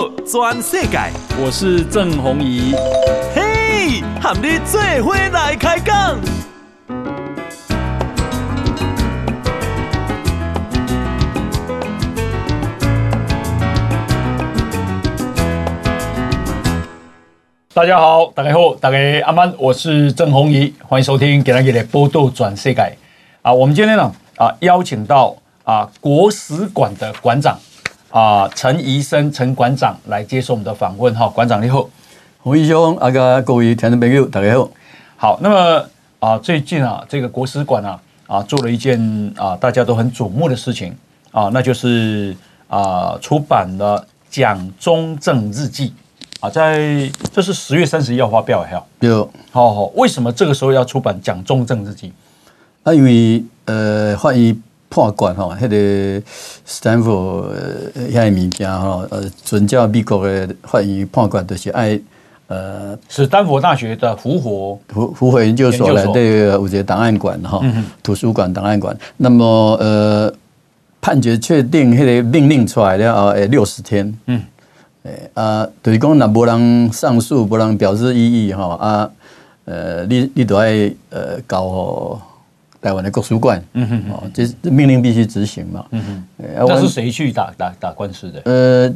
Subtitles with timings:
[0.00, 0.98] 道全世界，
[1.38, 2.74] 我是郑弘仪。
[3.34, 6.18] 嘿，和你做伙来开讲。
[17.74, 18.96] 大家好，大家好，大家
[19.26, 22.96] 阿曼，我是郑弘仪，欢迎收听给大家的报道全世界。
[23.42, 27.58] 啊，我们今天呢啊邀请到啊国史馆的馆长。
[28.10, 31.88] 啊，陈医生陈馆长来接受我们的访问哈，馆长你好，
[32.42, 34.68] 弘仪兄，阿个各位听众朋友，大家好。
[35.16, 35.86] 好，那么
[36.18, 38.98] 啊，最近啊，这个国史馆啊啊做了一件
[39.36, 40.92] 啊大家都很瞩目的事情
[41.30, 42.36] 啊，那就是
[42.66, 45.94] 啊出版了蒋中正日记
[46.40, 52.12] 啊，在这是十月三十一号发表哈，有，好好，为什么这个时候要出版蒋中正日记？
[52.82, 54.60] 那，因为呃，发现。
[54.90, 56.26] 破馆哈，迄个
[56.66, 57.46] 斯坦福
[58.12, 61.98] 遐个物件吼，呃，准照美国的法院判决都是爱
[62.48, 67.62] 呃，史丹佛大学的福活福福活研究所来对有一个档案馆哈，
[68.02, 68.94] 图书馆档案馆。
[69.16, 69.44] 那么
[69.80, 70.34] 呃，
[71.00, 74.42] 判决确定迄个命令出来了后，诶，六十天，嗯，
[75.04, 79.08] 诶啊，就是讲若无人上诉，无人表示异议吼啊，
[79.66, 82.20] 呃，你你都爱呃搞。
[82.82, 88.40] 台湾的国书馆，嗯哼，哦，这命令必须执行嘛，嗯哼，那是谁去打打打官司的？
[88.44, 88.90] 呃，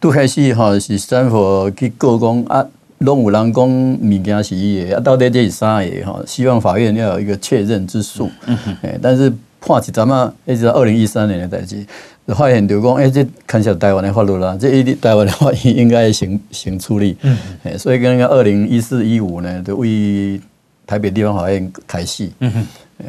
[0.00, 2.66] 都开始哈是斯坦福去告讲啊，
[2.98, 6.20] 拢有人讲物件是伊的，啊，到底这是啥个哈？
[6.26, 11.86] 希望法院要有一个确认之诉，嗯哼，但是判起咱们一直到二零一三年的代志，
[12.34, 20.40] 发现就讲，哎，这看起来台湾的法律啦，这一台湾的法院应该行行 处理，嗯，所以跟那个二零一四一五呢，就为
[20.84, 22.66] 台北地方法院开戏，嗯哼。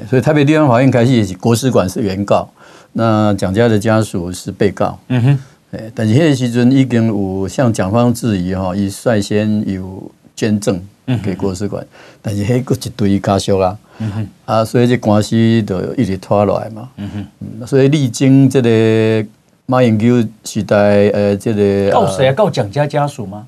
[0.10, 2.48] 所以台北地方法院开始，国史馆是原告，
[2.94, 5.00] 那蒋家的家属是被告。
[5.08, 5.40] 嗯哼，
[5.96, 10.80] 但是那个时阵已经有向蒋方质疑哈，伊率先有捐赠
[11.24, 11.86] 给国史馆，
[12.22, 16.90] 但是那个一堆家属啊，嗯哼，啊，所以这官司就一直拖落来嘛。
[16.98, 17.10] 嗯
[17.62, 19.28] 哼，所以历经这个
[19.66, 22.34] 马英九时代，呃，这个告谁啊？
[22.34, 23.48] 告蒋家家属吗？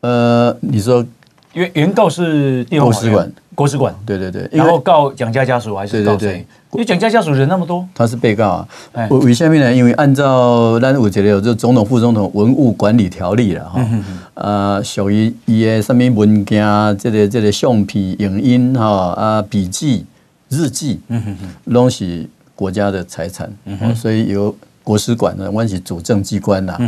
[0.00, 1.04] 呃，你说
[1.52, 3.32] 原原告是地方法院。
[3.54, 6.18] 国史馆，对对对，然后告蒋家家属还是告谁？
[6.18, 6.32] 对。
[6.32, 8.68] 对对，因为蒋家家属人那么多，他是被告啊。
[9.10, 9.74] 为下面呢？
[9.74, 13.86] 因为按照咱有一个有这总统副总统文物管理条例了哈，
[14.34, 16.64] 呃，属于伊的什么文件，
[16.96, 20.06] 这个这个相片、影音哈啊笔记、
[20.48, 23.52] 日记，嗯哼哼，拢是国家的财产，
[23.94, 26.78] 所以由国史馆呢，我是主政机关呐。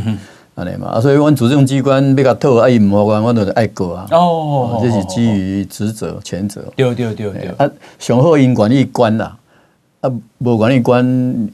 [0.56, 4.06] 安尼嘛，所以，阮主政机关要甲讨，啊，伊毋好关，阮就爱过啊。
[4.12, 6.64] 哦，这是基于职责、权责。
[6.76, 7.48] 对对对对。
[7.58, 9.36] 啊，上好因管理官啦，
[10.00, 11.04] 啊，无管理官，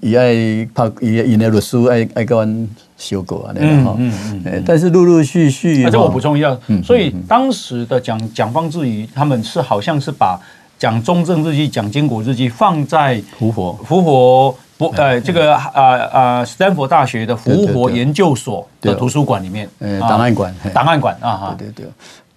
[0.02, 0.34] 伊爱
[0.74, 2.68] 拍，伊伊的律师爱爱甲阮
[2.98, 3.96] 修过啊，那个哈。
[3.98, 4.62] 嗯嗯嗯。
[4.66, 5.82] 但是陆陆续续。
[5.86, 10.38] 而且我补充一下，所以当时的蒋蒋方志怡他们是好像是把
[10.78, 14.54] 蒋中正日记、蒋经国日记放在福佛福活。
[14.80, 15.70] 不，呃，这个啊
[16.10, 21.86] 啊，斯坦福大学的复活研究所的图书馆里面，呃，档案馆，档案馆啊哈，对对对，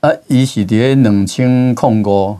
[0.02, 2.38] 啊，伊是伫两千零五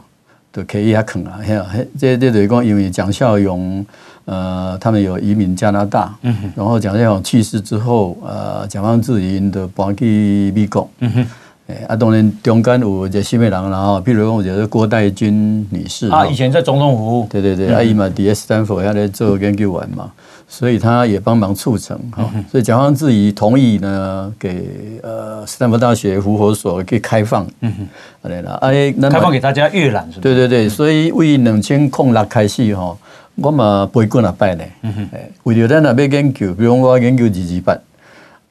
[0.52, 3.86] 就可以遐囥啊，嘿，这这就是讲，因为蒋孝勇，
[4.26, 11.28] 呃，他们有移民加拿大，嗯哼，然后蒋孝勇去世之后，呃，蒋方智怡就搬去美国，嗯哼。
[11.88, 20.12] 啊，当然中间有一个新的人，然后比如讲，就是郭代君女士啊，以前在总统府，对对对，阿姨嘛，在斯坦福下来做研究员嘛，
[20.48, 30.22] 所以他也帮忙促成哈，所以蒋方智怡同意呢，给呃斯坦福大学复活所可以开放，嗯哼，对啦，哎，开放给大家阅览是吧？
[30.22, 32.96] 对对对，所以为两千零六开始哈，
[33.36, 37.82] 我嘛背过了拜呢，嗯哼，为了咱那边研究，比如我研究二二八。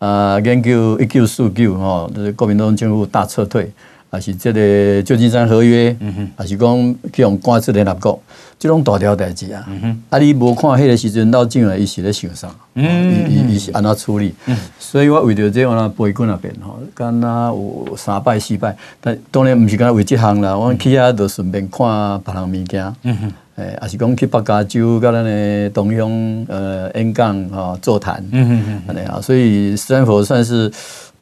[0.02, 3.70] 啊，研究一九四九吼，就是国民党政府大撤退，
[4.10, 8.20] 还是这个旧金山合约，嗯哼，还是讲去用赶出联合国，
[8.58, 9.64] 这种大条代志啊。
[10.10, 12.48] 啊，你无看迄个时阵，老蒋啊，伊是咧想啥？
[12.74, 14.34] 嗯，伊伊伊是安怎处理？
[14.46, 22.92] 嗯，所以我为着这样啦，背过那边吼，敢若有三摆四摆，但当然毋是敢为即项啦，我去遐就顺便看别人物件。
[23.04, 23.32] 嗯哼。
[23.62, 26.10] 诶，也是讲去北加州，甲咱的同乡
[26.48, 30.70] 呃演讲啊座谈，嗯嗯嗯，啊，所以斯坦福算是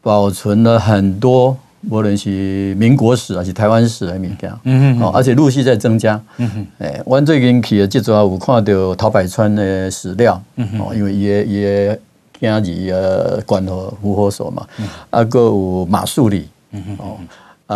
[0.00, 1.54] 保存了很多，
[1.90, 11.98] 无论是民国史还是台湾史的物件，嗯嗯，而且陆续在增加，嗯哼，诶，我最近去的这阵有看到陶百川的史料，嗯哼，因为伊个伊个
[12.40, 12.50] 今
[12.86, 14.66] 日呃关头福活所嘛，
[15.10, 17.16] 啊，阁有马树礼，嗯哼，哦，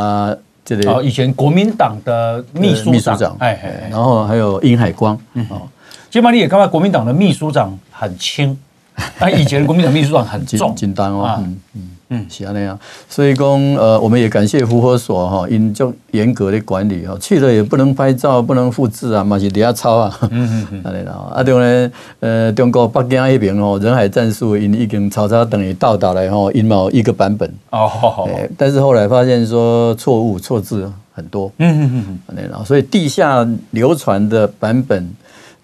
[0.01, 0.37] 啊。
[0.65, 3.37] 这个哦，以前国民党的秘书长，长。
[3.39, 5.69] 哎哎，然后还有殷海光，嗯，哦，
[6.11, 8.59] 基本上你也看到国民党的秘书长很轻，
[9.19, 12.79] 啊，以前国民党秘书长很重，紧张哦，嗯嗯嗯，是那样。
[13.09, 20.17] 所以讲，呃，我们也感谢福和所哈，因就严格的管理哈，去了也不能拍照，不能复制啊，嘛是底下抄啊。
[20.31, 21.13] 嗯嗯嗯， 安尼啦。
[21.35, 27.49] 啊，对呢，呃，中国北京那边哦，人海战术因已经草草等于到达了吼，因某一个版本。
[27.71, 28.29] 哦，好好。
[28.57, 31.51] 但是后来发现说错误错字很多。
[31.59, 32.63] 嗯嗯嗯嗯，安尼啦。
[32.65, 35.11] 所以地下流传的版本。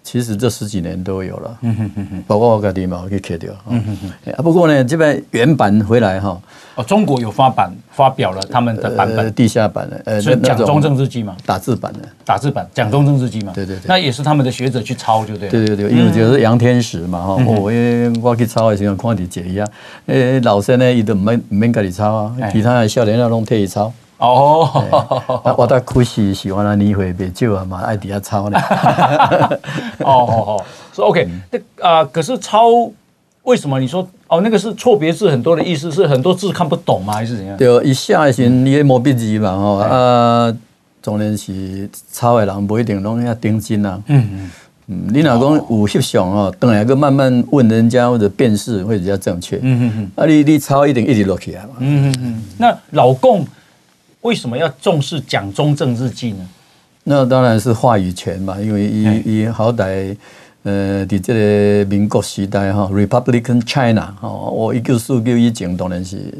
[0.03, 1.57] 其实这十几年都有了，
[2.27, 3.53] 包括我家己嘛，我可以砍掉。
[4.35, 6.39] 啊，不过呢，这边原版回来哈，
[6.75, 17.71] 哦，中国有发版发表了他们的版本，地下版的，呃，是蒋中正日记嘛，打字版的，打字版蒋中正日记嘛，对对对，那也是他们的学者去抄，就对，对对对，因为就是杨天石嘛哈，我
[18.21, 19.65] 我去抄的时候看你解一下，
[20.07, 23.93] 诶，老师呢，伊都唔免唔免家己抄啊，其他的少年啊拢替伊抄。
[24.21, 28.57] 哦，我在开始喜欢的年会别久啊嘛，爱底下抄呢。
[29.99, 30.63] 哦哦哦，
[30.93, 32.67] 说 OK，那啊，可是抄
[33.43, 33.79] 为什么？
[33.79, 37.13] 你说哦，那个是错别字很多的意思，是很多字看不懂吗？
[37.13, 37.57] 还是怎样？
[37.57, 40.55] 对，一下是你也毛笔字嘛，吼啊，
[41.01, 43.99] 当然是抄的人不一定拢遐顶真啊。
[44.05, 44.51] 嗯嗯
[44.87, 49.57] 嗯，你若讲有翕相哦，等下个慢慢问人家或者辨识会比较正确。
[49.63, 51.75] 嗯嗯嗯，啊，你你抄一定一直落去啊嘛。
[51.79, 53.43] 嗯嗯嗯，那老共。
[54.21, 56.47] 为什么要重视蒋中正日记呢？
[57.03, 60.15] 那当然是话语权嘛，因为以以好歹
[60.63, 66.31] 呃，在这个民国时代哈，Republican China 哈，我一九四九以前当然是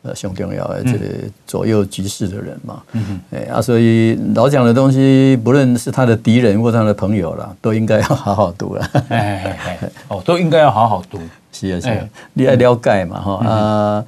[0.00, 1.04] 呃，上重要的这个
[1.46, 2.82] 左右局势的人嘛。
[2.92, 8.90] 嗯哼，哎啊，所以老蒋的东西，不论是他的敌人或他的朋友啦，都应该要好好读了。
[9.10, 11.20] 哎哎哎，哦，都应该要好好读。
[11.52, 14.04] 是啊是啊，你要了解嘛哈啊。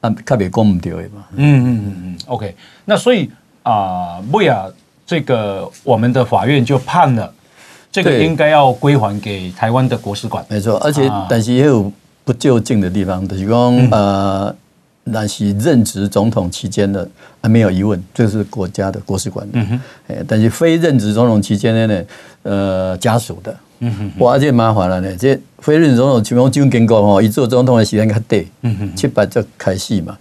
[0.00, 1.24] 啊，特别讲唔对嘛。
[1.34, 2.54] 嗯嗯嗯嗯，OK。
[2.84, 3.30] 那所以
[3.62, 4.74] 啊，为、呃、了
[5.06, 7.32] 这个我们的法院就判了，
[7.90, 10.44] 这个应该要归还给台湾的国史馆。
[10.48, 11.92] 没错，而且但是也有
[12.24, 14.56] 不就近的地方，就是讲、嗯、呃，
[15.04, 17.08] 那是任职总统期间的，
[17.42, 19.58] 还没有疑问，这是国家的国史馆的。
[19.58, 19.80] 嗯哼。
[20.28, 22.04] 但是非任职总统期间的呢，
[22.42, 23.56] 呃，家属的。
[23.80, 25.16] 嗯哼，哇，这麻烦了呢。
[25.16, 30.16] 这非任总统，像蒋经国吼，一做总统的时间较短，嗯哼，七八就开始嘛。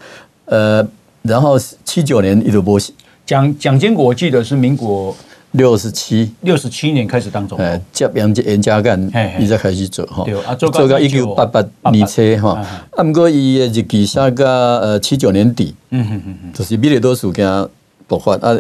[0.46, 0.88] 呃，
[1.24, 2.80] 然后七九年一直播。
[3.26, 5.16] 蒋蒋经国，我记得是民国
[5.52, 10.24] 六十七六十七年开始当总统，接杨严家淦，伊才开始做哈。
[10.56, 12.64] 做到一九八八年初哈。
[12.96, 17.68] 啊，不过伊的日期写到呃七九年底，嗯哼哼哼，就是米利多事件
[18.08, 18.56] 爆发啊，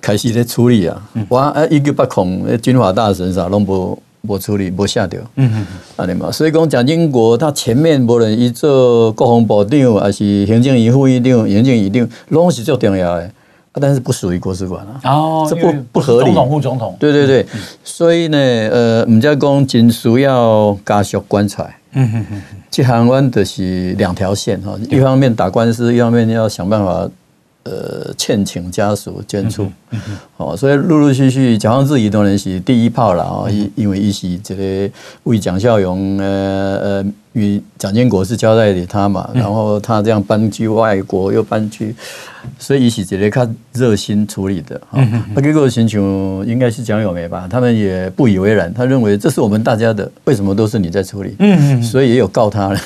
[0.00, 1.00] 开始咧处理啊。
[1.28, 3.98] 我，啊一九八空，军法大臣啥拢无。
[4.26, 5.20] 不处理，不下掉。
[5.36, 6.32] 嗯嗯嗯，嘛。
[6.32, 13.30] 所以讲蒋经国他前面无论伊做国防部长，还是行政院副院长、行政院长，拢是最重要的。
[13.78, 15.00] 但是不属于国史馆啊。
[15.04, 16.26] 哦，这不不合理。
[16.26, 16.96] 总统副总统。
[16.98, 17.46] 对对对。
[17.84, 21.76] 所以呢，呃，我们在讲真需要加速关出来。
[21.92, 22.42] 嗯嗯嗯。
[22.70, 27.08] 这台湾的是两条线哈，一方面打官司，一方面要想办法。
[27.66, 29.68] 呃，欠请家属捐出，
[30.36, 34.88] 哦，所以陆陆续续，蒋方智当然是第一炮了啊，因因为伊是这个
[35.24, 37.04] 为蒋孝勇，呃呃。
[37.36, 41.94] 与蒋经国是交代给他嘛，然后他这样搬去外国，又搬去，
[42.58, 44.80] 所以一起直接看热心处理的。
[45.34, 51.36] 他结果请求应该是蒋友梅吧，他们也不以为然，他认为这是我们大家的，为什么都是你在处理？
[51.38, 52.80] 嗯，所以也有告他了。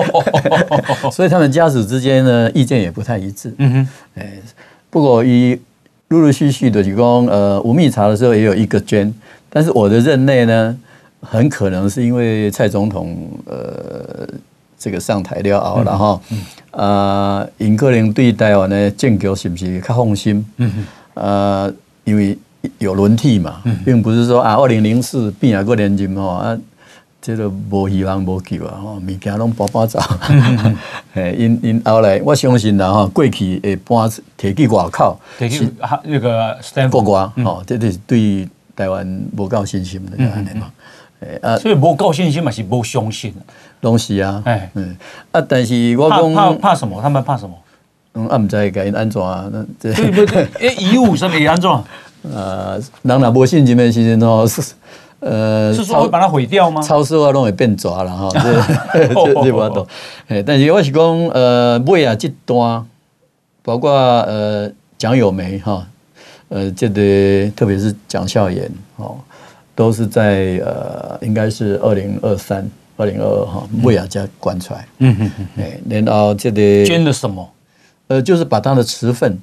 [1.10, 3.50] 所以他们家属之间呢，意见也不太一致。
[3.56, 3.88] 嗯哼，
[4.20, 4.32] 哎，
[4.90, 5.58] 不过一
[6.08, 9.10] 陆陆续续的提供，呃，吴密查的时候也有一个捐，
[9.48, 10.76] 但是我的任内呢。
[11.20, 14.26] 很可能是因为蔡总统呃
[14.78, 16.20] 这个上台了后，然后
[16.70, 20.44] 啊，尹克林对台湾的政局是不是较放心？
[20.56, 20.86] 嗯。
[21.14, 21.70] 呃，
[22.04, 22.38] 因为
[22.78, 26.56] 有轮替嘛，并不是说啊，二零零四变啊个连任吼啊，
[27.20, 29.98] 这个无希望无救啊，吼，物件拢搬搬走。
[31.12, 35.68] 哎，因因后来我相信啦，哈，过去会搬提去外口，提去
[36.04, 36.56] 那个
[36.90, 40.70] 国外，哦，这是对台湾无够信心的安尼嘛。
[41.42, 43.34] 啊，所以无够信心嘛，是无相信，
[43.82, 44.96] 拢是啊，哎，嗯，
[45.32, 47.00] 啊，但是我讲怕怕什么？
[47.02, 47.54] 他们怕什么？
[48.14, 49.48] 嗯，啊，唔知该安怎啊？
[49.52, 50.42] 那对不对？
[50.60, 51.70] 哎，遗物什么安怎？
[52.22, 54.60] 呃，人若无信心的时阵吼，是
[55.20, 56.82] 呃，是说会把它毁掉吗？
[56.82, 59.86] 超市啊，拢会变抓了哈，这 这这我懂。
[60.28, 62.86] 哎，但是我是讲，呃，买啊，这段
[63.62, 65.86] 包括呃蒋友梅哈，
[66.48, 69.16] 呃，这个特别是蒋孝严哦。
[69.80, 72.68] 都是在呃，应该是二零二三、
[72.98, 74.86] 二零二二哈，为亚家关出来。
[74.98, 75.46] 嗯嗯嗯。
[75.56, 77.48] 哎，然后这里捐了什么？
[78.08, 79.38] 呃，就是把他的持份，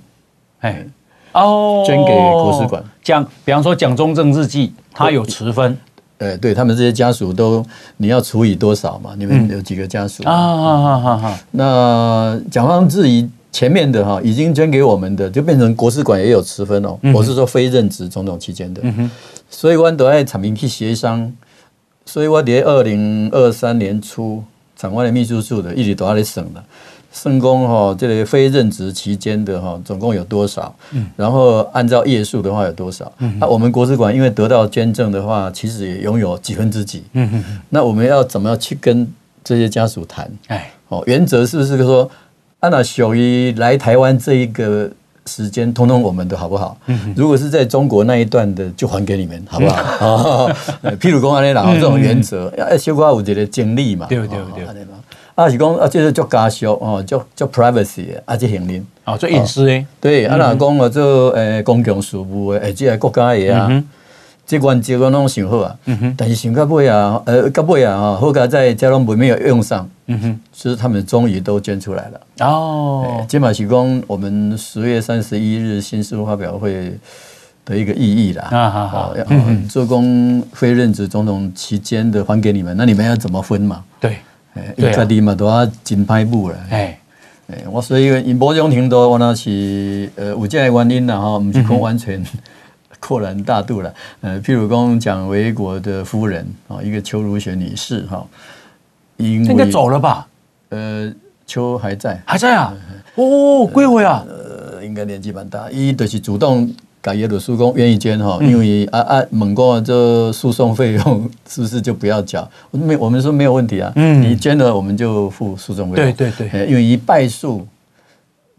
[0.59, 0.85] 哎，
[1.31, 2.83] 哦，捐给国史馆。
[3.03, 5.75] 讲，比方说蒋中正日记，他有持分，
[6.19, 7.65] 呃，对他们这些家属都
[7.97, 9.15] 你要除以多少嘛？
[9.17, 10.37] 你们有几个家属、嗯、啊？
[10.37, 11.37] 好好好好。
[11.49, 16.95] 那蒋方智遗前面的哈，已经捐给我们的，就变成国史馆也有持分哦。
[17.01, 19.11] 嗯、我是说非任职总统期间的，嗯、哼
[19.49, 21.33] 所以我都爱产民去协商。
[22.05, 24.43] 所以我在二零二三年初，
[24.75, 26.63] 长官的秘书处的一直都在省的。
[27.11, 30.73] 圣公哈，这个非任职期间的哈，总共有多少？
[30.91, 33.11] 嗯，然后按照页数的话有多少？
[33.17, 37.03] 嗯，那我们国史馆因为得到捐赠的话，其实也拥有几分之几。
[37.13, 39.11] 嗯嗯，那我们要怎么样去跟
[39.43, 40.31] 这些家属谈？
[40.47, 42.09] 哎，哦，原则是不是说，
[42.59, 44.91] 按照属于来台湾这一个
[45.27, 46.75] 时间，通通我们的好不好？
[46.87, 50.49] 嗯，如果是在中国那一段的，就还给你们，好不好？
[50.99, 54.39] 譬如讲安尼啦这种原则，要修改我觉得经历嘛，对不对？
[54.63, 54.87] 对。
[55.35, 59.85] 啊，是讲啊，这是叫家属哦，叫叫 privacy 的，啊，这行人啊，做隐私诶。
[60.01, 63.83] 对，啊，若讲啊，做诶公共事务的，诶，这个国家诶啊，
[64.47, 65.75] 这原则我拢想好啊。
[65.85, 66.15] 嗯。
[66.17, 69.87] 但是想到尾啊，呃，到尾啊，哈，好佳在交通部没有用上。
[70.07, 70.39] 嗯哼。
[70.53, 72.47] 其实他们终于都捐出来了。
[72.47, 73.23] 哦。
[73.27, 76.97] 金马喜公，我们十月三十一日新书发表会
[77.65, 78.47] 的一个意义啦。
[78.49, 79.13] 啊，好好。
[79.69, 83.83] 做工非任职总统期间的还给你们，那你们要怎么分嘛？
[83.99, 84.17] 对。
[84.75, 86.57] 一家里嘛都要紧拍布了。
[86.71, 86.97] 哎，
[87.69, 92.25] 我所以因某种程度，我那是呃有这个原因啦哈，不是讲完全
[92.99, 93.93] 阔然大度了。
[94.21, 98.25] 呃，譬如讲蒋维国的夫人啊，一个邱如雪女士哈，
[99.17, 100.27] 应该走了吧？
[100.69, 101.11] 呃，
[101.45, 102.73] 邱还在，还在啊？
[103.15, 104.25] 哦，归回啊？
[104.27, 106.73] 呃，应该年纪蛮大，伊就是主动。
[106.99, 112.49] 改耶鲁叔公愿意捐哈，因为啊啊，问过这诉讼费用 是不是就不要缴？
[112.71, 113.89] 没，我们说没有问题啊。
[113.95, 116.13] 嗯，你捐了我们就付诉讼费用。
[116.13, 117.65] 对对对，因为一败诉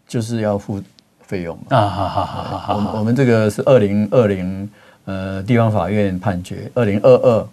[0.07, 0.80] 就是要付
[1.28, 1.76] 费用嘛。
[1.76, 4.68] 啊好好好好，我们我们这个是二零二零
[5.04, 7.49] 呃地方法院判决，二零二二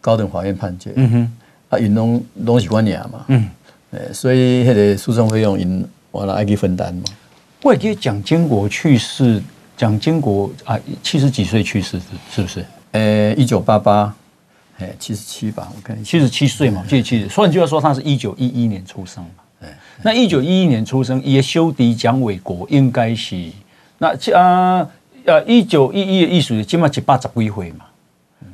[0.00, 0.92] 高等法院判决。
[0.96, 1.32] 嗯哼，
[1.68, 3.26] 啊，因拢拢是官衙嘛。
[3.28, 3.50] 嗯，
[4.14, 7.02] 所以那个诉讼费用因我来爱去分担嘛。
[7.62, 9.42] 我记得蒋经国去世。
[9.78, 12.64] 蒋经国啊，七十几岁去世是不是？
[12.92, 14.16] 呃，一九八八，
[14.78, 17.28] 哎，七十七吧，我看七十七岁嘛，七十七岁。
[17.28, 19.44] 换句话说，他是一九一一年出生嘛。
[20.06, 20.14] 对。
[20.14, 23.36] 那一九一一年出生，也修迪蒋纬国应该是
[23.98, 24.88] 那啊
[25.24, 27.84] 呃一九一一的意思起码七八十几岁嘛。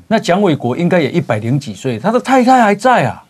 [0.08, 3.24] 那蒋纬国应该也一百零几岁，他的太太还在啊。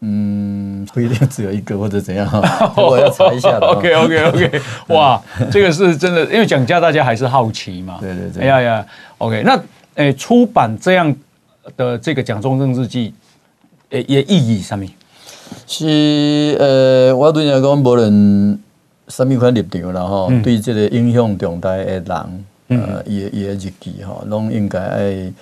[0.00, 2.28] 嗯，不一定只有一个或者怎样，
[2.76, 3.56] 我要查一下。
[3.58, 7.98] OK OK OK， 哇，这个是真的，因为蒋家大家还是好奇嘛。
[8.00, 8.42] 对对对。
[8.42, 8.86] 哎呀呀
[9.18, 9.54] ，OK，那
[9.94, 11.14] 诶、欸，出版这样
[11.76, 13.14] 的这个蒋中正日记，
[13.90, 14.84] 诶，也意义什么？
[15.66, 18.58] 是呃，我对人讲，无论
[19.08, 25.32] 什么款立场啦吼，对这个影响重大的人，呃，伊伊的日记吼，拢应该爱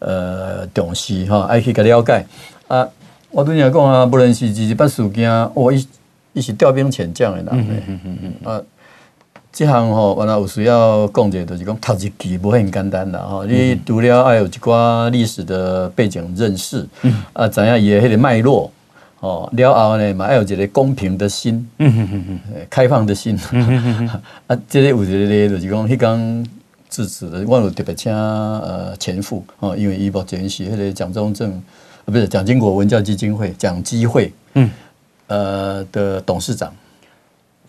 [0.00, 2.26] 呃重视吼，爱去甲了解。
[2.68, 2.86] 啊。
[3.32, 5.86] 我对你讲啊，无论是二二八事件，哦，伊
[6.32, 8.60] 伊是调兵遣将诶人，嗯嗯嗯嗯啊，
[9.52, 17.22] 即项吼，原来有需要讲者，就是讲读日记不会很简单啦吼，你除了爱有一寡历史的背景认识，嗯。
[17.32, 18.68] 啊，知影伊的迄个脉络，
[19.20, 23.38] 哦，了后呢，嘛要有一个公平的心，嗯嗯嗯嗯，开放的心，
[24.48, 26.46] 啊，这个有一个就是讲，迄刚
[26.88, 31.62] 制止的，我有特别请呃前夫哦，因为伊目前是迄个蒋中正。
[32.06, 34.68] 不是蒋经国文教基金会蒋基会，嗯，
[35.28, 36.72] 呃的董事长，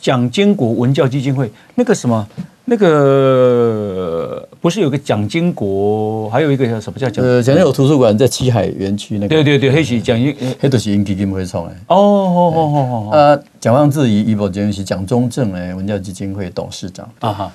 [0.01, 2.27] 蒋经国文教基金会那个什么，
[2.65, 7.24] 那个不是有个蒋经国，还有一个叫什么叫蒋？
[7.24, 9.29] 呃，蒋经国图书馆在七海园区那个。
[9.29, 11.72] 对对对，黑是蒋经，黑都是因基金会创的。
[11.88, 13.17] 哦哦哦哦哦。
[13.17, 17.08] 啊，蒋方智遗遗宝监是蒋中正诶文教基金会董事长。
[17.20, 17.51] 啊哈。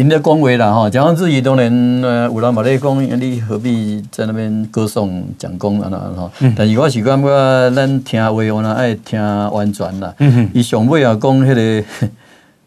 [0.00, 1.70] 因的恭维啦哈，蒋方智遗当然
[2.02, 6.30] 呃，有人嘛咧讲，你何必在那边歌颂蒋公啊那哈？
[6.56, 9.20] 但是我是感觉咱听话，我呢爱听
[9.52, 10.14] 完全啦。
[10.54, 12.08] 伊上尾啊讲迄个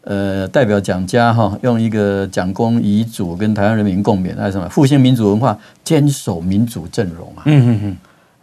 [0.06, 7.42] 呃，代表蒋家哈，用一个蒋公遗嘱跟台湾人民共勉，还有什么复兴民主文化，坚守民主阵容啊。
[7.46, 7.96] 嗯嗯嗯。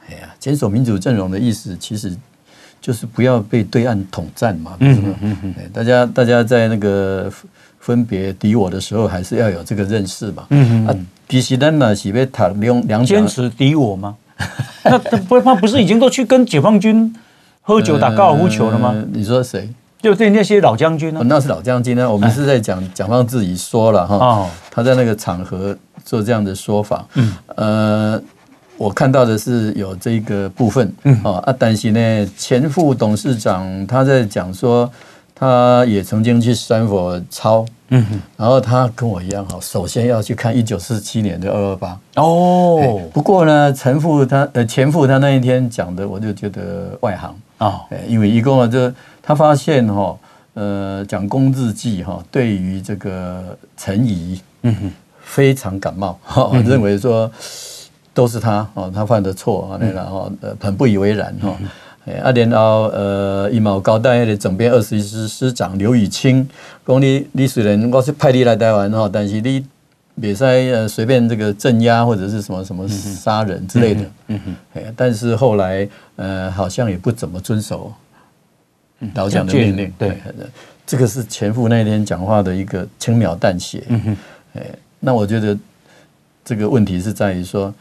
[0.10, 2.14] 哎呀，坚守民主阵容的意思，其实
[2.82, 4.76] 就是不要被对岸统战嘛。
[4.80, 5.54] 嗯嗯嗯。
[5.72, 7.32] 大家大家在那个。
[7.82, 10.46] 分别敌我的时候，还是要有这个认识嘛。
[10.52, 10.96] 嗯嗯啊，
[11.28, 14.16] 其实咱呢是要谈两两坚持敌我吗？
[14.86, 14.98] 那
[15.28, 17.14] 不他不是已经都去跟解放军
[17.62, 18.92] 喝酒打高尔夫球了吗？
[18.96, 19.68] 呃、你说谁？
[20.02, 21.26] 就对那些老将军呢、啊哦？
[21.28, 22.12] 那是老将军呢。
[22.12, 24.16] 我们是在讲蒋方自己说了哈。
[24.16, 24.50] 哦。
[24.70, 27.06] 他在那个场合做这样的说法。
[27.16, 27.34] 嗯。
[27.56, 28.22] 呃，
[28.78, 30.92] 我看到的是有这个部分。
[31.04, 31.24] 嗯。
[31.24, 34.92] 啊，但是呢，前副董事长他在讲说。
[35.42, 42.00] 他也曾经去三佛抄，嗯哼，然后他跟我一样哈，首先要去看一九四七年的二二八。
[42.18, 43.02] 哦。
[43.12, 47.36] 不过呢，陈父他呃前父他那一天讲的，我就觉得外行。
[47.58, 48.94] 啊，因为一共啊，就
[49.24, 50.16] 他发现哈，
[50.54, 54.92] 呃，讲公日记哈，对于这个陈仪，嗯哼，
[55.24, 57.32] 非常感冒，哈，认为说
[58.14, 61.58] 都是他哦，他犯的错啊，然后呃很不以为然哈。
[62.06, 66.48] 啊，然后呃，伊嘛有交代的整编二十一师师长刘雨清，
[66.84, 69.64] 讲你你虽然我是派你来台湾哈，但是你
[70.20, 74.40] 别使呃随便这个镇压或者是什么什么杀人之类的，嗯
[74.74, 77.94] 哼，但是后来呃好像也不怎么遵守
[79.14, 80.18] 老蒋的命令，对，
[80.88, 84.18] 这个是前夫那天讲话的一个轻描淡写，嗯哼，
[84.56, 84.66] 哎，
[85.00, 85.56] 那我觉得
[86.44, 87.72] 这个问题是在于说，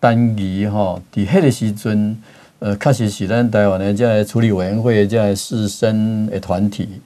[0.00, 2.16] 单于哈，底下的时阵。
[2.66, 7.00] 呃，确实是咱台湾的在处理委员会在士绅的团体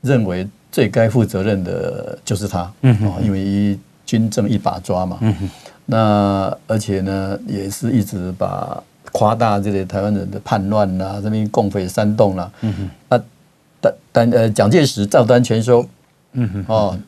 [0.00, 5.50] 认为最该负责任的就是他，嗯，因为军政一把抓嘛，嗯哼，
[5.84, 13.22] 那而且呢，也是一直把夸大这些台湾人的叛乱啦，这边共匪煽动啦，嗯哼，啊，
[13.82, 15.86] 但但呃，蒋介石照单全收，
[16.32, 16.98] 嗯哼，哦。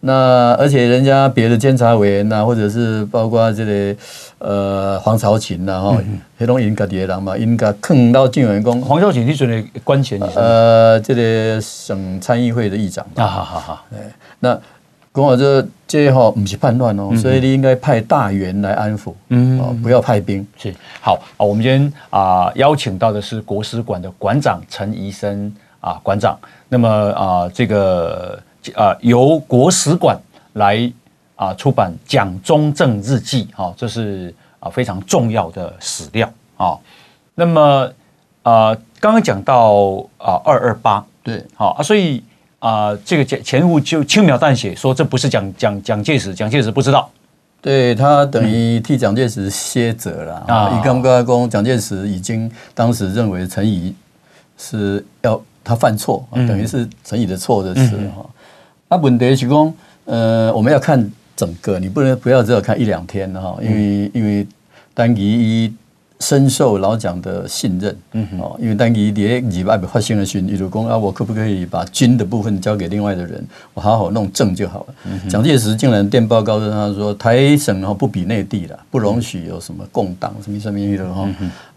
[0.00, 3.96] 那而且人家别的监察委员呐，或者是包括这个
[4.38, 5.98] 呃黄朝琴呐哈，
[6.38, 8.80] 黑龙江的人嘛，应该坑到军员工。
[8.82, 10.20] 黄朝琴是准的官衔？
[10.36, 13.04] 呃，这个省参议会的议长。
[13.16, 13.84] 啊，好好好。
[13.92, 13.98] 哎，
[14.40, 14.56] 那
[15.12, 20.46] 跟我这这号不是叛乱哦，所以你应该派大员来安抚，嗯，哦，不要派兵。
[20.56, 26.38] 是好啊，我们今天啊邀请到的是国史馆的馆长陈仪深啊馆长。
[26.68, 28.38] 那么啊这个。
[28.74, 30.18] 啊，由国史馆
[30.54, 30.90] 来
[31.34, 36.76] 啊出版《蒋中正日记》哈，这是啊非常重要的史料啊。
[37.34, 37.90] 那么
[38.42, 42.22] 啊，刚刚讲到啊二二八，对，好啊，所以
[42.58, 47.10] 啊这个前前夫就轻描淡写说这不是蒋蒋蒋介石，蒋介石不知道，
[47.60, 50.78] 对他等于替蒋介石卸责了啊。
[50.78, 53.94] 以刚刚讲，蒋介石已经当时认为陈仪
[54.56, 58.24] 是要他犯错，等于是陈仪的错的事哈。
[58.88, 64.46] 那问题是讲，呃，我们要看整个，你不能不要只有看一两天哈，因为因为
[64.94, 65.72] 单一
[66.20, 69.22] 深受老蒋的信任，嗯哦，因为单于在
[69.68, 73.44] 二二八发生的时候，比如讲啊，我可不可以把军的部分交给另外的人，
[73.74, 75.28] 我好好弄政就好了。
[75.28, 81.28] 蒋介石竟然电报告诉他说，台省哈不比内地了，不容许有什么共党什么什么的哈，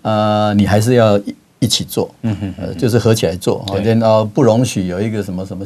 [0.04, 1.20] 啊，你还是要
[1.58, 5.66] 一起做，嗯哼，就是合起来做，然后不容许有一个什么什么。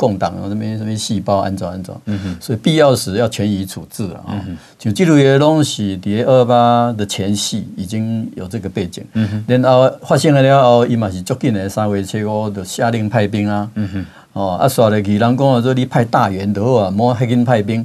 [0.00, 4.40] 共党啊，那边什么细胞安装安装，嗯哼，所以必要时要全移处置了啊。
[4.78, 17.84] 就记录的东西，在二二八的前戏已经有这个背景，嗯哼，然后发现了了后，伊嘛是足紧的三月七号就下令派兵啊，嗯哼，哦，啊，说了，人讲说你派大员的话，莫还紧派兵，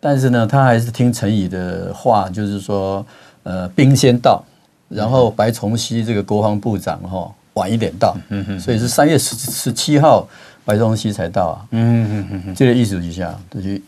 [0.00, 3.04] 但是呢，他还是听陈仪的话，就是说，
[3.42, 4.42] 呃，兵先到，
[4.88, 10.26] 然后白崇禧这个国防部长哈晚一点到，嗯哼，所以是三月十十七号。
[10.64, 13.80] 白崇禧才到啊，嗯嗯嗯嗯，这个意思一下，就是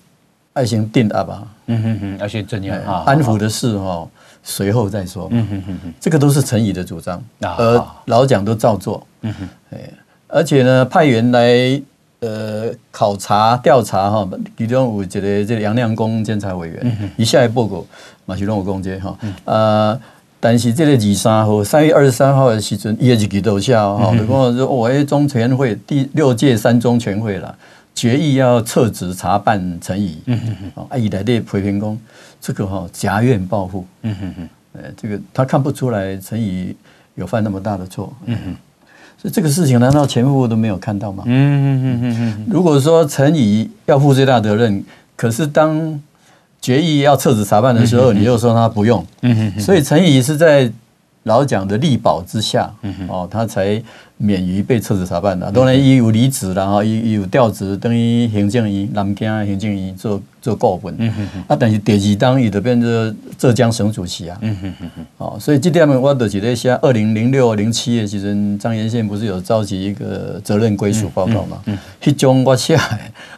[0.53, 1.23] 爱先定啊。
[1.23, 4.07] 吧，嗯嗯嗯，要先镇压啊，安抚的事哈，
[4.43, 9.91] 随后再说，嗯嗯嗯，这个都是陈仪的主张，而老蒋都照做，嗯哼，哎，
[10.29, 11.81] 而且呢，派员来
[12.21, 17.85] 呃考察调查哈，其中有这个这个杨亮公监察委员，一下来报告
[18.27, 20.01] 马其东有攻击哈，呃。
[20.45, 27.57] 但是这个二三号，三月二十三号的时阵，伊个日期都写哈，就讲说，我诶中全会第六届三中全会了，
[27.95, 30.19] 决议要撤职查办陈仪，
[30.75, 31.99] 啊，伊来对批评讲，
[32.43, 34.49] 这个哈夹怨报复，嗯哼哼，
[34.83, 36.77] 诶，这个他看不出来陈仪
[37.15, 38.55] 有犯那么大的错，嗯哼，
[39.17, 41.25] 所以这个事情难道前夫都没有看到吗？
[41.27, 44.85] 嗯嗯嗯嗯嗯，如果说陈仪要负最大责任，
[45.17, 45.99] 可是当。
[46.65, 49.05] 决议要撤职查办的时候，你又说他不用，
[49.61, 50.73] 所以陈仪是在
[51.25, 52.73] 老蒋的力保之下，
[53.07, 53.83] 哦，他才
[54.17, 55.51] 免于被撤职查办的。
[55.53, 60.95] 当然，伊有离职了哈，伊有调职，等于行政院南京行政院做做顾问。
[61.49, 64.41] 啊，但是第二当伊就变成浙江省主席啊。
[65.19, 71.63] 哦，所以这点我就是在写二零零六零七的时阵，张延宪不是有召集一个责任归属报告嘛？
[72.03, 72.79] 迄种我写。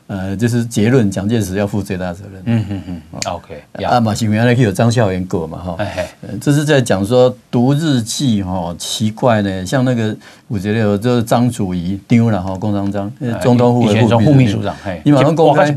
[0.08, 2.40] 呃，就是结论，蒋介石要负最大责任。
[2.44, 3.60] 嗯嗯嗯，OK。
[3.84, 5.74] 啊，马西原来有张孝元过嘛，哈。
[5.78, 6.08] 哎
[6.40, 14.74] 这是在讲说读日记哈，奇怪呢，像那个我觉得有就是张祖仪丢了哈，共产党总统府的副秘书长，
[15.04, 15.72] 你马上公开。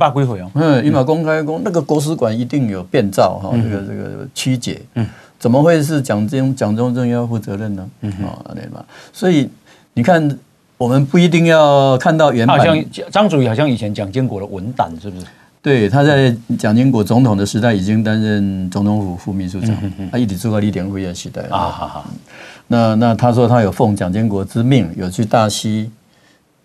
[0.56, 4.82] 嗯，你马公开公那个国史馆一定有变造哈，这个这个曲解。
[4.95, 5.06] 嗯。
[5.38, 7.89] 怎么会是蒋中蒋中正要负责任呢？
[8.02, 8.84] 嗯啊，对吧？
[9.13, 9.47] 所以
[9.93, 10.38] 你看。
[10.80, 12.58] 我们不一定要看到原版。
[12.58, 15.25] 好像张祖仪好像以前蒋经国的文胆，是不是？
[15.62, 21.67] 对，他在蒋经国总统的时代已经担任总统府副秘书长，嗯、哼哼他一直做到李登辉的时代啊。
[21.67, 22.06] 好好，
[22.67, 25.91] 那那他说他有奉蒋经国之命，有去大溪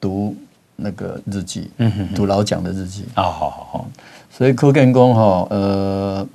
[0.01, 0.37] 读
[0.77, 3.25] 那个日记，嗯哼哼读老蒋的日记啊。
[3.25, 3.89] 好好好，
[4.31, 6.27] 所以柯建功哈，呃，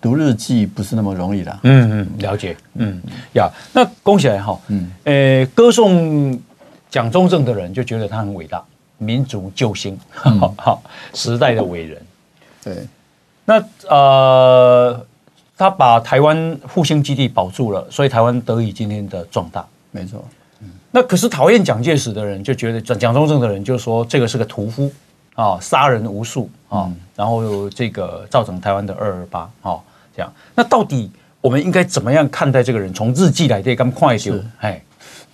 [0.00, 1.58] 读日记不是那么容易的。
[1.64, 2.56] 嗯嗯，了解。
[2.76, 2.98] 嗯
[3.34, 6.40] 呀，那恭喜来哈，嗯，呃，歌颂
[6.88, 8.64] 蒋中正的人就觉得他很伟大。
[8.98, 10.82] 民族救星， 好好
[11.14, 12.02] 时代的伟人。
[12.62, 12.86] 对，
[13.44, 15.06] 那呃，
[15.56, 19.66] 他把台湾复兴基地保住了，所以台湾得以今天的壮大。
[19.90, 20.24] 没错。
[20.90, 24.90] 那可是讨厌蒋介石的人就觉得蒋蒋中正的人就说这个是个屠夫
[25.34, 29.78] 啊，杀人无数啊，然后这个造成台湾的二二八啊，
[30.16, 30.32] 这样。
[30.54, 31.10] 那到底
[31.42, 32.94] 我们应该怎么样看待这个人？
[32.94, 34.82] 从日记来对，刚快就哎。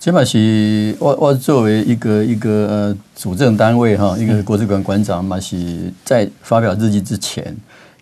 [0.03, 5.55] 起码是我我作为一个一个呃主政单位哈，一个国史馆馆长嘛，是
[6.03, 7.55] 在发表日记之前，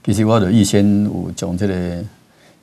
[0.04, 2.04] 其实我就预先有将这个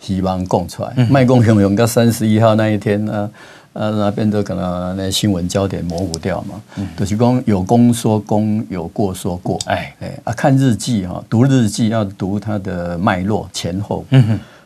[0.01, 3.31] 希望讲出来，卖讲雄雄到三十一号那一天呢，
[3.75, 6.61] 啊那边都可能那新闻焦点模糊掉嘛，
[6.97, 9.95] 就是讲有功说功，有过说过，哎。
[10.01, 14.21] 哎啊看日记哈，读日记要读它的脉络前后，嗯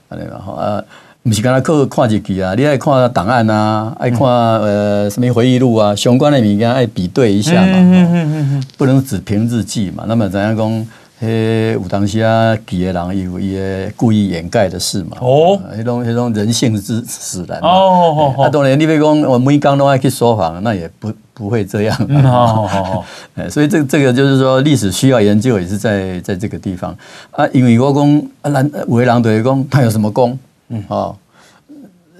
[0.08, 0.82] 哼，然后啊。
[1.24, 10.02] 不是刚才看看日记啊，你爱看档案啊，爱看呃什么回忆录啊，相关的物件爱比对一下嘛，不能只凭日记嘛。
[10.08, 10.86] 那么怎样讲？
[11.20, 15.16] 嘿，有当时啊，记的人有伊个故意掩盖的事嘛。
[15.20, 17.60] 哦，那种那种人性之使然。
[17.60, 21.96] 哦哦当然，你别讲我每工都爱去说谎，那也不不会这样。
[22.24, 23.04] 哦哦
[23.36, 23.48] 哦。
[23.48, 26.92] 所以这这个就是说，历史需要研究，也是在在这个地方
[27.30, 27.46] 啊。
[27.52, 30.36] 因为我讲啊，咱有的人对讲，他有什么功？
[30.72, 31.18] 嗯，好，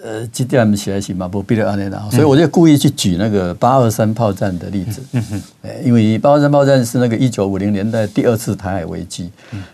[0.05, 5.43] 呃，这点起来是嘛，不必要安尼啦，所以我就故意去举那个八二三炮战的例子，嗯哼，
[5.83, 9.31] 因为八二三炮战是那个一九五零年代第二次台海危机，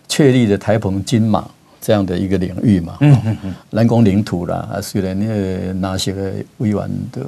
[0.06, 1.44] 确立的台澎金马
[1.80, 6.78] 这样的一个领域嘛，嗯哼哼，蓝公领土啦，啊，虽然那个那些个委员
[7.10, 7.20] 的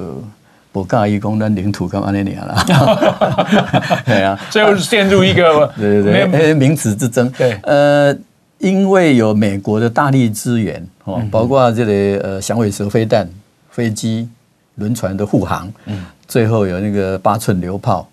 [0.71, 2.63] 不介意讲咱领土干嘛那样啦，
[4.05, 8.15] 对啊，最后陷入一个对 对对，名词之争，对，呃。
[8.61, 11.91] 因为有美国的大力支援，哦，包括这个
[12.23, 13.27] 呃响尾蛇飞弹、
[13.71, 14.29] 飞机、
[14.75, 18.07] 轮船的护航，嗯，最后有那个八寸榴炮，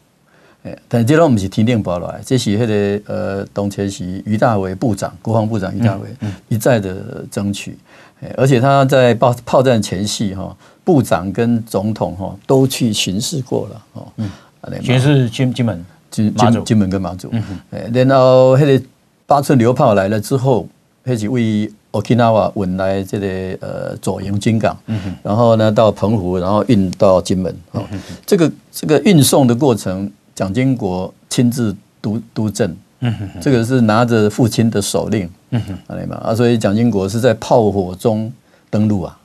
[0.62, 6.08] 哎，但这都不是天定包来，这是那个呃，当时是于大维部长，国防部长于大维
[6.48, 7.76] 一再的争取，
[8.34, 14.30] 而且他在炮炮战前夕哈，部长跟总统哈都去巡视过了，哦，嗯，
[14.82, 17.30] 巡视金金门、金金金门跟马祖，
[17.70, 18.82] 哎，然后那个。
[19.28, 20.66] 八次榴炮来了之后，
[21.04, 23.26] 开始为 Okinawa 运来这个
[23.60, 24.74] 呃左营军港，
[25.22, 27.54] 然后呢到澎湖，然后运到金门。
[27.72, 27.84] 哦，
[28.24, 32.74] 这个这个运送的过程，蒋经国亲自督督政，
[33.38, 35.28] 这个是拿着父亲的手令，
[36.22, 38.32] 啊，所以蒋经国是在炮火中
[38.70, 39.18] 登陆啊。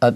[0.00, 0.12] 啊，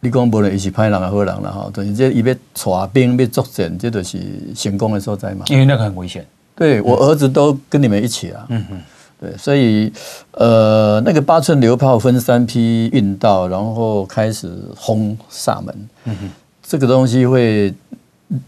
[0.00, 4.18] 你讲无论伊是歹人啊好人了哈，等于这一边带兵要作战，这都是
[4.54, 5.44] 成功的所在嘛。
[5.48, 6.26] 因为那个很危险。
[6.56, 8.76] 对，我儿子都跟你们一起啊，嗯哼，
[9.20, 9.92] 对，所以
[10.32, 16.30] 呃，那个八寸榴炮分三批运到，然后开始轰厦门，嗯哼，
[16.62, 17.74] 这个东西会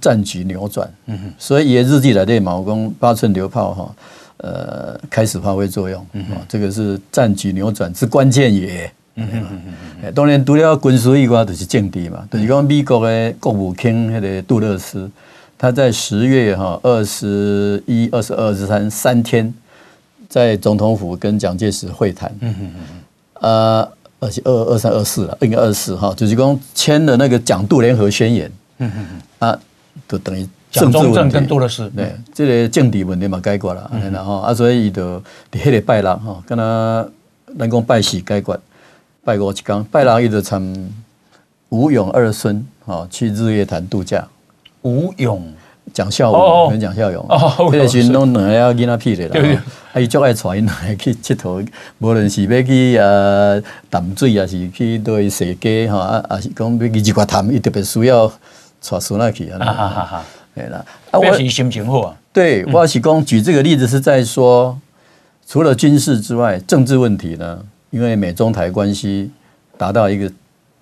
[0.01, 3.95] 战局扭转，嗯哼，所以也日记来对毛公八寸榴炮哈，
[4.39, 9.61] 呃，开始发挥作用，嗯哼，这个是战局扭转之关键也，嗯哼嗯
[10.01, 15.11] 哼，当然除了军事以外就是政治嘛，就是讲美国的国务卿那个杜勒斯。
[15.59, 19.53] 他在十月哈二十一、二十二、二十三三天，
[20.29, 22.33] 在总统府跟蒋介石会谈。
[22.41, 23.51] 嗯嗯嗯。
[23.51, 23.89] 啊，
[24.21, 28.51] 而且二二三二四了，应该二十四哈，就是讲签了那个蒋杜联合宣言。
[28.79, 29.49] 嗯嗯嗯。
[29.49, 29.59] 啊，
[30.09, 31.91] 就等于蒋中正跟杜勒斯。
[31.91, 37.05] 对，这个政敌问题嘛解决了，然后啊，所以伊就在迄个拜六哈，跟他
[37.59, 38.61] 人工拜喜解决，
[39.25, 40.91] 拜过一天，拜六伊就参
[41.71, 44.25] 吴勇二孙哈去日月潭度假。
[44.83, 45.53] 吴勇
[45.93, 47.27] 蒋孝武跟蒋孝勇，
[47.73, 49.63] 这个是拢两个要囡仔屁咧啦。
[49.93, 51.67] 啊，伊足爱带因来去佚佗，
[51.99, 59.59] 无论是要去啊淡水，还是去对踅街哈，啊，还是讲要去日月潭，伊特别需要带孙仔去啊。
[59.59, 60.25] 哈哈哈！
[60.55, 62.15] 对啦，啊，我是心情好啊。
[62.33, 64.79] 对，我是讲举这个例子是在说，
[65.47, 67.59] 除了军事之外，政治问题呢，
[67.91, 69.31] 因为美中台关系
[69.79, 70.31] 达到一个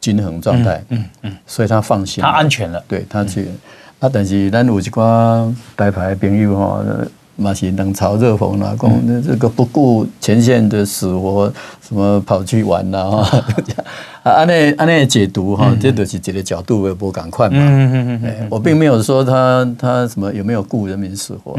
[0.00, 3.48] 均衡状态，嗯嗯，所以他放心，他安全了，对他去。
[3.98, 6.84] 啊，但是咱有一寡台派的朋友吼，
[7.36, 13.44] 嘛是冷嘲热讽啦，讲、那、这个不顾前线的死活，什么跑去玩啦哈，
[14.22, 17.56] 啊，安内安内解读哈，这都是这个角度，我也不赶快嘛。
[17.58, 21.58] 嗯嗯嗯，我并没有说他他什么有没有顾人民死活，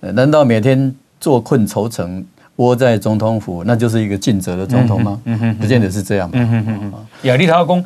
[0.00, 2.24] 嗯，难道每天坐困愁城，
[2.56, 5.20] 窝在总统府，那就是一个尽责的总统吗？
[5.24, 6.34] 嗯哼，不见得是这样嘛。
[6.36, 7.84] 嗯哼嗯哼，亚历陶公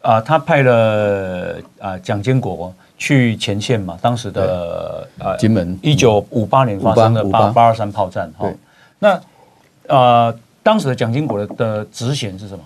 [0.00, 2.74] 啊，他派了啊蒋经国。
[2.98, 8.52] 去前线嘛，当时的呃金门一九五八年发生的八八二三炮战哈，
[8.98, 9.18] 那
[9.86, 12.64] 呃当时的蒋经国的的职衔是什么？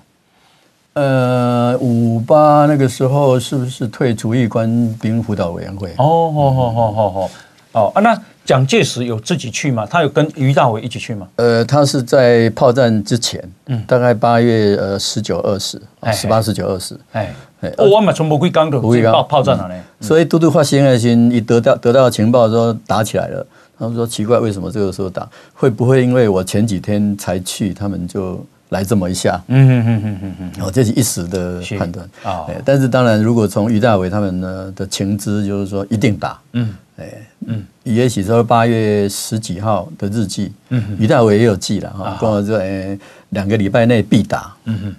[0.94, 4.68] 呃五八那个时候是不是退主义官
[5.00, 5.90] 兵辅导委员会？
[5.98, 7.30] 哦哦哦哦哦
[7.72, 8.20] 哦啊那。
[8.44, 9.86] 蒋介石有自己去吗？
[9.88, 11.28] 他有跟于大伟一起去吗？
[11.36, 15.80] 呃，他是在炮战之前，嗯，大概八月呃十九二十，
[16.12, 19.74] 十八十九二十，哎哎，我嘛从不会讲的，不会讲炮战哪里？
[20.00, 23.46] 所以嘟嘟发现爱心一得到得到情报说打起来了，
[23.78, 25.26] 他们说奇怪，为什么这个时候打？
[25.54, 29.40] 会不会因为我前几天才去，他们就来这么一下？
[29.48, 32.46] 嗯嗯嗯嗯嗯嗯，哦，这是一时的判断啊。
[32.64, 36.74] 但是当然，如果从于大伟他们呢的情资，就是说一定打，嗯。
[36.98, 37.08] 哎，
[37.46, 42.96] 嗯，也许说八月十几号的日记，嗯，于大伟也有记了哈，跟我说，哎，
[43.30, 44.94] 两个礼拜内必打，嗯嗯，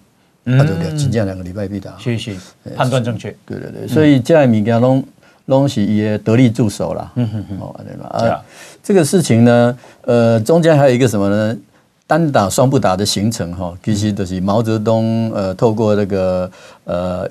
[0.45, 2.35] 他就讲，请假两个礼拜必打，谢谢，
[2.75, 5.03] 判断正确，对对对，所以这样物件拢
[5.45, 8.07] 拢是也得力助手啦，嗯嗯嗯，哦对吧？
[8.09, 8.43] 啊，
[8.81, 11.57] 这个事情呢，呃，中间还有一个什么呢？
[12.05, 16.51] 单打双不打的行程哈，其实就是毛泽东呃，透过那个
[16.85, 17.29] 呃。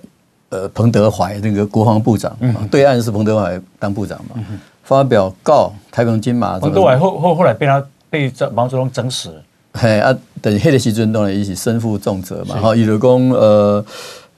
[0.54, 6.58] 呃，彭德怀那个国防部长，嗯、对岸是彭德怀当部长嘛，嗯、发表告台澎金马。
[6.58, 9.42] 彭德怀后后后来被他被毛泽东整死了。
[9.72, 12.56] 嘿啊，等黑的西尊当然一起身负重责嘛。
[12.56, 13.84] 哈是，以德公呃，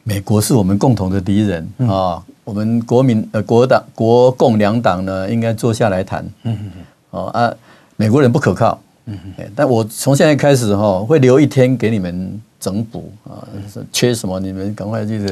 [0.02, 6.24] 美国是我们共同的敌人啊，我们国民呃国党国共两党呢应该坐下来谈。
[6.44, 6.70] 嗯嗯
[7.10, 7.52] 哦啊，
[7.96, 8.80] 美国人不可靠。
[9.06, 12.40] 嗯嗯，但我从现在开始哈，会留一天给你们。
[12.60, 13.44] 整补啊，
[13.92, 15.30] 缺什么你们赶快记得。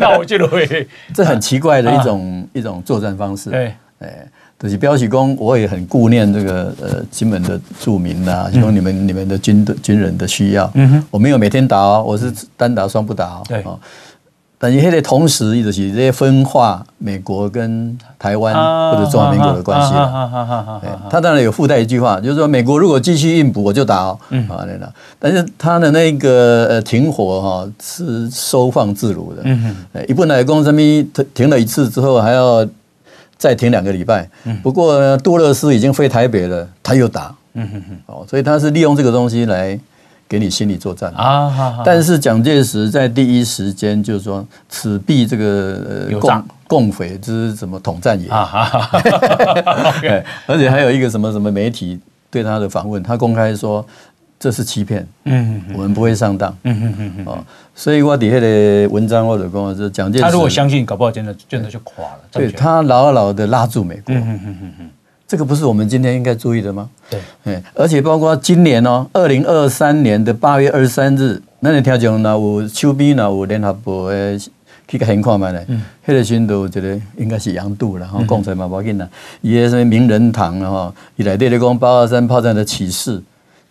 [0.00, 3.50] 那我觉得会， 这很奇怪的一种一种作战方式。
[3.50, 4.28] 对，哎，
[4.62, 10.70] 就是标起功，我也很顾念这个呃金门的住民呐，希望你们你们的军的军人的需要。
[10.74, 13.42] 嗯哼，我没有每天打哦，我是单打双不打哦。
[13.48, 13.64] 对。
[14.64, 18.54] 但是，在同时，也就是在分化美国跟台湾
[18.92, 20.80] 或者中华民国的关系了。
[21.10, 24.16] 他当然有附带一句话，就是说，美国如果继续硬补，我就打哦。
[24.30, 24.92] 嗯，好的。
[25.18, 29.42] 但是他的那个呃停火哈是收放自如的。
[29.44, 30.04] 嗯哼。
[30.06, 32.64] 一般来讲，什么停停了一次之后，还要
[33.42, 34.28] 再停两个礼拜。
[34.44, 34.56] 嗯。
[34.62, 37.34] 不过呢，杜勒斯已经飞台北了，他又打。
[37.54, 37.96] 嗯哼哼。
[38.06, 39.78] 哦，所以他是利用这个东西来。
[40.28, 41.82] 给你心理作战啊！
[41.84, 48.88] 但是蒋介石在第一时间就是说，此必这个共共匪之什么统战也啊！
[50.48, 52.00] 而且还有一个什么什么媒体
[52.30, 53.84] 对他的访问，他公开说
[54.42, 57.38] 这是欺骗，嗯，我们不会上当，嗯嗯嗯哦，
[57.76, 62.18] 所以我底下的文章或者跟我说，蒋介石他如果相信，搞不好真的真的就垮了。
[62.32, 64.90] 对，他牢牢的拉住美国，嗯嗯嗯嗯。
[65.28, 66.90] 这个不是我们今天应该注意的吗？
[67.08, 74.36] 对，而且包括今年哦，二零二三年的八月二十三日，那你听讲那有手边那有联合报的
[74.88, 75.64] 去个情况嘛呢？
[75.68, 79.08] 嗯，那个时候我觉得应该是杨度了，然后讲出来嘛不要紧啦，
[79.40, 83.22] 伊个什么名人堂了哈，伊来对的讲八二三炮战的启示，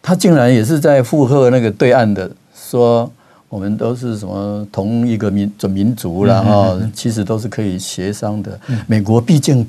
[0.02, 3.12] 他竟然也是在附和那个对岸的，说
[3.50, 8.60] 我们都是什么同一个民族民族然后其实都是可以协商的。
[8.88, 9.68] 美国毕竟。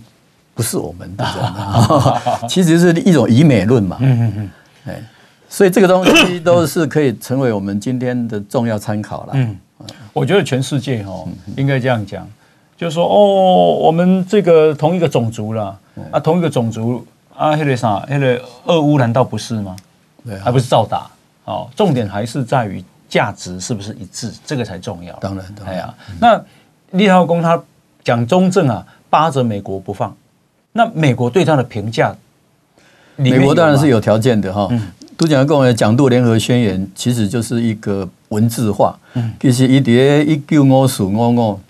[0.55, 1.25] 不是我们的，
[2.47, 3.97] 其实是一种以美论嘛。
[4.01, 4.51] 嗯嗯
[4.85, 4.95] 嗯，
[5.49, 9.31] 所以这个东西都是可以成为我们今天的重要参考了。
[9.33, 9.57] 嗯，
[10.13, 11.25] 我觉得全世界哈
[11.57, 12.29] 应该这样讲，
[12.77, 15.75] 就是说哦，我们这个同一个种族了
[16.11, 17.03] 啊，同一个种族
[17.35, 19.75] 啊，那个啥，那个俄乌难道不是吗？
[20.25, 21.11] 对，还不是照打。
[21.45, 25.13] 哦，重点还是在于价值是不是一致，这个才重要。
[25.17, 25.95] 当然，当然。
[26.21, 26.41] 那
[26.93, 27.61] 立浩公他
[28.05, 30.15] 讲中正啊，扒着美国不放。
[30.73, 32.15] 那美国对他的评价，
[33.17, 34.69] 美国当然是有条件的哈。
[35.17, 38.99] 都讲共的讲度联合宣言其实就是一个文字化。
[39.41, 41.61] 其实一叠一九五四五五，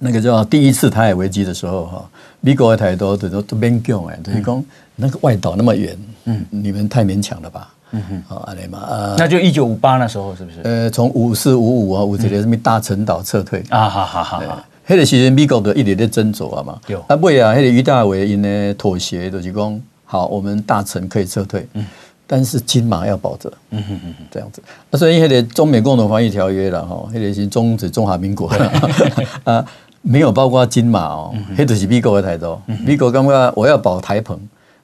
[0.00, 2.08] 那个叫第一次台海危机的时候哈，
[2.40, 4.64] 美国的态度都都勉强哎，等于讲
[4.96, 7.72] 那个外岛那么远，嗯，你们太勉强了吧？
[7.92, 10.60] 嗯哼，好阿雷嘛，那就一九五八那时候是不是？
[10.64, 14.42] 呃，从五四五五啊，五几年什么大陈岛撤退啊，好好好。
[14.88, 16.78] 迄个时阵，美国都一直在斟酌啊嘛。
[16.88, 21.84] 有啊，尾啊，迄个于大为因呢妥协，就是讲好，我们大陈可以撤退，嗯，
[22.26, 24.62] 但是金马要保着，嗯哼哼，这样子。
[24.90, 28.48] 那所以迄个中美共同防御条约了哈，迄个是中止中华民国
[29.44, 29.64] 啊，
[30.08, 32.56] 没有包括金马哦，迄个是美国的态度。
[32.84, 34.38] 美国刚刚我要保台澎，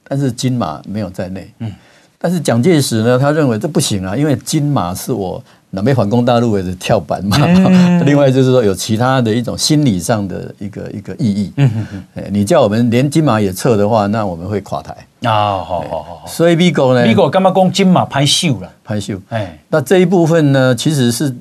[0.08, 1.48] 但是金马没有在内。
[1.60, 1.70] 嗯，
[2.18, 7.36] 但是蒋介石呢，他认为这不行啊，因为金马是我南北反攻大陆的跳板嘛。
[7.40, 11.52] 嗯、 另外就是说有其他的一种心理上的一个一个意义。
[11.56, 12.24] 嗯嗯嗯。
[12.30, 15.62] 你叫我们连金马也撤的话，那我们会垮台啊。
[15.62, 16.24] 好好好。
[16.26, 18.68] 所以美国呢，美国干嘛讲金马拍秀了？
[18.82, 19.16] 拍秀。
[19.28, 21.32] 哎，那这一部分呢，其实是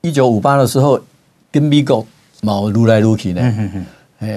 [0.00, 1.00] 一九五八的时候
[1.52, 2.04] 跟美国
[2.42, 3.40] 毛撸来撸去呢。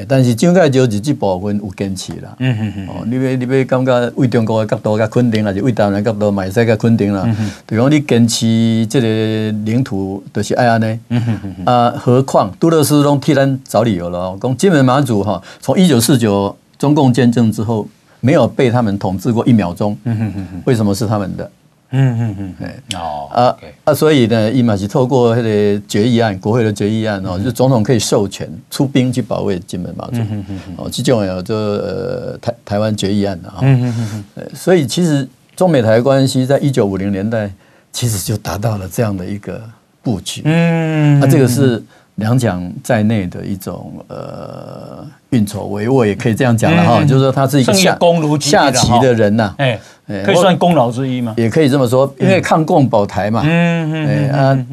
[0.08, 2.34] 但是蒋介石就这部分有坚持啦。
[2.40, 2.88] 嗯嗯嗯。
[2.88, 7.28] 哦，你要你要感觉为中国的角度较肯定，还是为台湾的角度嘛会使较肯定啦。
[7.66, 10.98] 比如讲你坚持这个领土，就是爱安尼。
[11.10, 11.22] 嗯。
[11.66, 14.38] 啊，何况杜勒斯拢替咱找理由了。
[14.42, 17.86] 讲金门马祖哈，从一九四九中共建政之后，
[18.22, 19.98] 没有被他们统治过一秒钟。
[20.06, 20.48] 嗯。
[20.64, 21.52] 为什么是他们的？
[21.94, 30.20] 嗯嗯嗯，哎哦啊啊，所以呢，伊嘛是透过那个决议案，国会的决议案哦，就总统可以授权出兵去保卫金门马祖，
[30.76, 37.50] 哦，这种有这呃台台湾决议案的哈，嗯嗯嗯，所以其实中美台关系在一九五零年代
[37.92, 39.62] 其实就达到了这样的一个
[40.02, 41.82] 布局，嗯，那这个是
[42.16, 47.98] 两蒋在内的一种呃运筹帷幄，也可以这样讲了哈，就是说他是一个下
[48.40, 49.80] 下棋的人呐，哎。
[50.26, 51.34] 可以算功劳之一嘛？
[51.38, 53.42] 也可以这么说，因为抗共保台嘛。
[53.46, 54.32] 嗯嗯嗯。
[54.32, 54.66] 啊，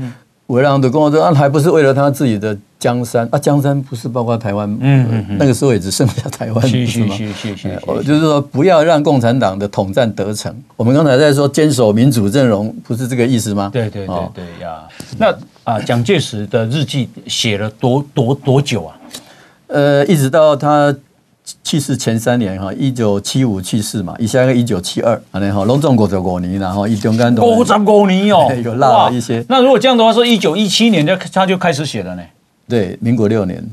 [0.48, 3.38] 维朗的工作啊，还不是为了他自己的江山啊？
[3.38, 4.68] 江山不是包括台湾？
[4.80, 5.36] 嗯嗯。
[5.38, 7.14] 那个时候也只剩下台湾，是吗？
[7.14, 7.80] 是是是。
[7.86, 10.52] 我就是说，不要让共产党的统战得逞。
[10.74, 13.70] 我们刚才在说坚守民主阵容，不是这个意思吗？
[13.72, 14.80] 对对对对呀。
[15.16, 15.32] 那
[15.70, 18.96] 啊，蒋介石的日记写了多多多久啊？
[19.68, 20.94] 呃，一直到他。
[21.64, 29.44] 去世前三年哈，一九七五去世嘛，以下个一九七二，啊，然后隆重过着五年，然后一中间都过十五年哦， 有落了一些。
[29.48, 32.22] 那如果这样的话，说一九一七年就他就开始写了呢？
[32.68, 33.64] 对，民国六年，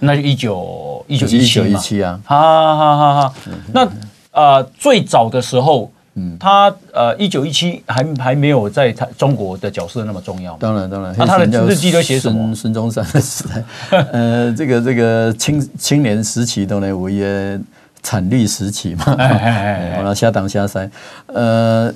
[0.00, 2.38] 那就一九一九一九一七啊，哈
[2.76, 3.34] 哈哈哈。
[3.72, 3.88] 那
[4.32, 5.90] 呃，最早的时候。
[6.16, 10.56] 嗯，他呃，一九一七还还没有在他中国的角色那么重要。
[10.58, 12.54] 当然当然，那他的日记都写什么？
[12.54, 13.64] 孙中山的时代，
[14.12, 17.58] 呃，这个这个青青年时期都呢，我也
[18.02, 20.88] 惨绿时期嘛， 完了下当下塞，
[21.26, 21.92] 呃。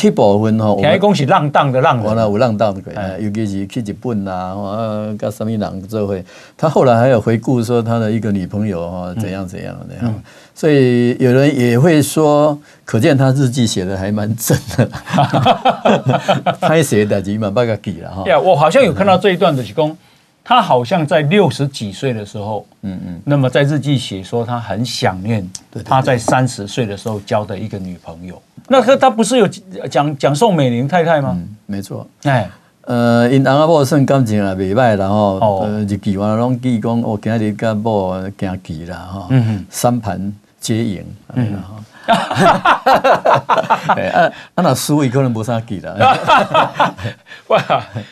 [0.00, 6.24] 那部分吼，听讲是浪荡的浪，完了有浪荡的，尤其是去日本啊，啊，跟什么人做会，
[6.56, 10.14] 他后来还有回顾说他的一个女朋友哈，怎样怎样的，嗯，
[10.58, 14.90] 所以有人也会说，可见他日记写的还蛮真的，
[16.60, 18.22] 他写的几蛮把个记了哈。
[18.24, 19.96] 对啊，我好像有看到这一段的是讲。
[20.42, 25.46] 他好像在六十几岁的时候，嗯嗯，那么在日记写说他很想念
[25.84, 28.40] 他在三十岁的时候交的一个女朋友。
[28.66, 29.46] 那他他不是有
[29.90, 31.34] 讲讲宋美龄太太吗？
[31.36, 32.06] 嗯，没错。
[32.22, 32.48] 哎，
[32.86, 41.62] 呃，因阿婆算感情也未歹，然后呃日记完拢记讲，我今日跟某行棋啦哈，嗯哼，三盘皆赢，嗯。
[42.08, 43.94] 哈哈哈哈哈！
[43.94, 45.94] 啊，那输赢可能没啥记了。
[47.48, 47.62] 哇，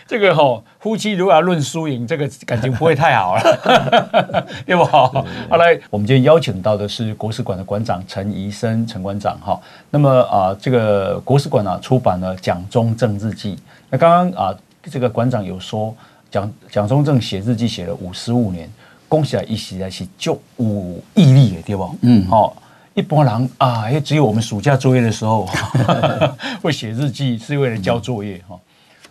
[0.07, 4.85] 这个吼，夫妻如果要论输赢，这个感情不会太好了， 对不？
[4.85, 9.59] 好，好来，我们今天邀请到的是国史馆的馆长陈仪深陈馆长哈。
[9.89, 13.59] 那么啊，这个国史馆啊出版了蒋中正日记。
[13.89, 15.97] 那刚刚啊，这个馆长有说，
[16.31, 18.71] 蒋蒋中正写日记写了五十五年，
[19.09, 21.95] 恭喜啊，一写来是足有毅力的，对不？
[22.03, 22.57] 嗯，好。
[22.95, 25.47] 一般人啊，也只有我们暑假作业的时候
[26.63, 28.59] 会写日记，是为了交作业哈。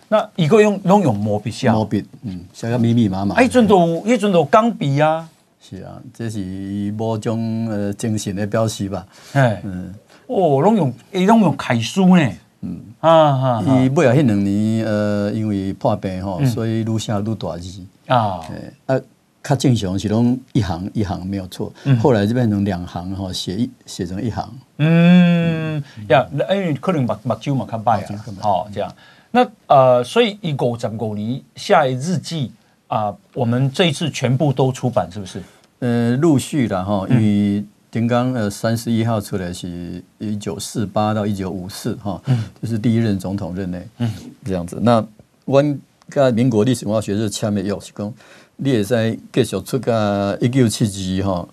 [0.08, 3.36] 那一个用拢用毛笔写，毛笔，嗯，写个密密麻麻。
[3.36, 5.30] 哎，阵都，一阵都钢笔啊。
[5.62, 9.06] 是啊，这是某种呃精神的表示吧。
[9.34, 9.94] 哎，嗯，
[10.26, 12.28] 哦，拢用，伊拢用楷书呢。
[12.62, 18.42] 嗯，啊哈，伊尾啊，迄两年呃，因为破病吼，所以愈写愈大字啊。
[18.88, 19.02] 哎，啊。
[19.48, 24.52] 他正常是拢一行一行没有错，嗯、后来就变成两行哈，写一写成一行。
[24.78, 25.80] 嗯，
[26.10, 28.92] 呀、嗯，因为可能目目睭嘛较歹啊，好这样。
[29.30, 32.52] 那呃，所以一五十五年下一日记
[32.88, 35.40] 啊、呃，我们这一次全部都出版是不是？
[35.78, 42.20] 呃，陆续的哈，因为丁刚呃三十一号出来是一九四八到一九五四哈，
[42.60, 44.12] 就是第一任总统任内，嗯，
[44.44, 44.80] 这样子。
[44.82, 45.06] 那
[45.46, 45.64] 我
[46.10, 48.12] 跟民国历史文化学者签的约是讲。
[48.58, 51.48] 你会使继续出个一九七二哈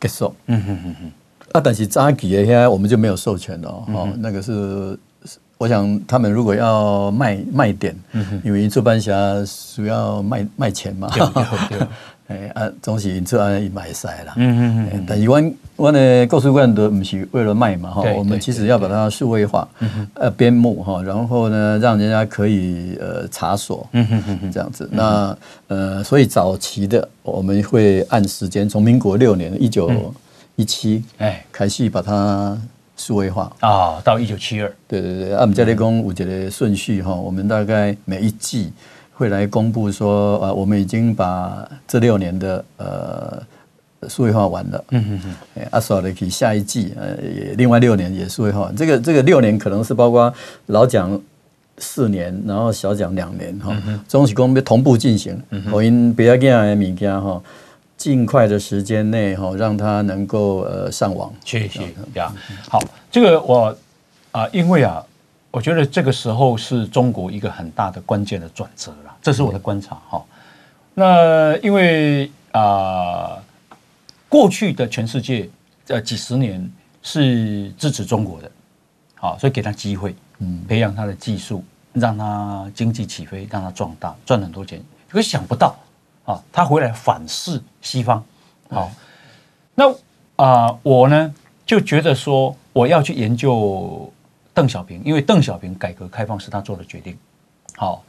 [0.00, 1.12] 结束，嗯哼哼哼，
[1.52, 4.98] 啊，但是早期的遐我们就没有授权了，哦，那个是
[5.56, 7.96] 我想他们如果要卖卖点，
[8.44, 11.08] 因为出版社需要卖卖钱嘛。
[12.28, 14.34] 哎啊，总是这样一买晒啦。
[14.36, 15.04] 嗯嗯嗯。
[15.08, 15.42] 但是我
[15.76, 19.66] 我呢，国史馆都不是为了卖嘛哈，我们其实要把它数位化，
[20.14, 24.88] 呃，编目哈，然后呢，让人家可以呃查索，嗯嗯嗯这样子。
[24.92, 25.36] 那
[25.68, 29.90] 呃，所以早期的我们会按时间，从民国六年一九
[30.56, 32.58] 一七哎开始把它
[32.96, 34.70] 数位化啊，到一九七二。
[34.86, 38.72] 对对对，按，我们这里讲五节的顺序哈，我们大概每一季
[39.18, 43.42] 会来公布说，呃，我们已经把这六年的呃
[44.08, 44.84] 数位化完了。
[44.90, 45.20] 嗯嗯
[45.56, 45.66] 嗯。
[45.72, 48.72] 啊，所以的可下一季呃，也另外六年也数位化。
[48.76, 50.32] 这个这个六年可能是包括
[50.66, 51.20] 老蒋
[51.78, 55.36] 四年，然后小蒋两年哈，总是讲要同步进行。
[55.72, 57.42] 我因不要这样的物件哈。
[57.98, 61.34] 尽快的时间内哈，让他能够呃上网。
[61.44, 61.80] 谢谢
[62.14, 62.32] 呀。
[62.68, 62.78] 好，
[63.10, 63.76] 这个我
[64.30, 65.04] 啊、呃，因为啊，
[65.50, 70.24] 我觉得这个时候是中国一个很大的关键的转折了，这是我的观察哈。
[70.94, 73.42] 那因为啊、呃，
[74.28, 75.48] 过去的全世界
[75.86, 76.70] 呃几十年
[77.02, 78.50] 是支持中国的，
[79.14, 85.76] 好，所以给他机会，嗯，培养他的技术，让他经济起飞，让他壮大，赚很多钱，可是想不到。
[86.24, 88.22] 啊，他回来反噬西方，
[88.68, 88.90] 好，
[89.74, 89.90] 那
[90.36, 91.34] 啊、呃，我呢
[91.64, 94.12] 就觉得说我要去研究
[94.58, 97.16] 邓小平，因为邓小平改革开放是他做的决定，
[97.76, 98.02] 好，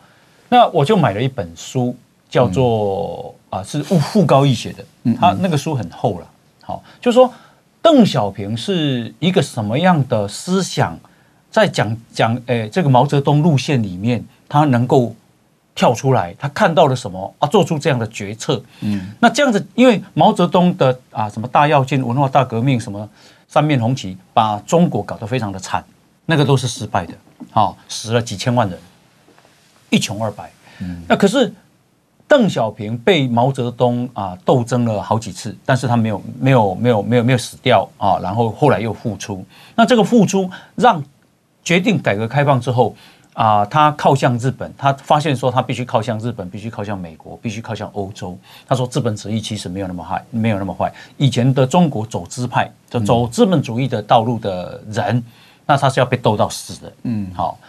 [0.49, 1.95] 那我就买了一本书，
[2.27, 4.83] 叫做啊、是傅高义写的，
[5.19, 6.27] 他那个书很厚了，
[6.63, 7.31] 好，就说
[7.83, 10.97] 邓小平是一个什么样的思想，
[11.51, 15.13] 在讲讲诶这个毛泽东路线里面，他能够。
[15.75, 17.47] 跳出来，他看到了什么啊？
[17.47, 18.61] 做出这样的决策。
[18.81, 23.07] 嗯，那这样子，因为毛泽东的啊，什么大跃进、文化大革命，什么
[23.47, 25.81] 三面红旗，把中国搞得非常的惨，
[26.29, 27.13] 那个都是失败的，
[27.49, 28.77] 好，死了几千万人，
[29.89, 30.51] 一穷二白。
[30.79, 31.51] 嗯，那可是
[32.27, 39.43] 邓小平被毛泽东啊斗争了好几次，但是他没有没有没有没有没有死掉啊，然后后来又复出。
[39.75, 41.03] 那这个复出让
[41.63, 42.95] 决定改革开放之后。
[43.33, 48.37] 啊，他靠向日本，他发现说他必须靠向日本，必须靠向美国，必须靠向欧洲。
[48.67, 50.91] 他说资本主义其实没有那么坏，没有那么坏。
[51.15, 55.23] 以前的中国走资派，就走资本主义的道路的人，
[55.69, 56.91] 那他是要被斗到死的。
[57.03, 57.59] 嗯，好。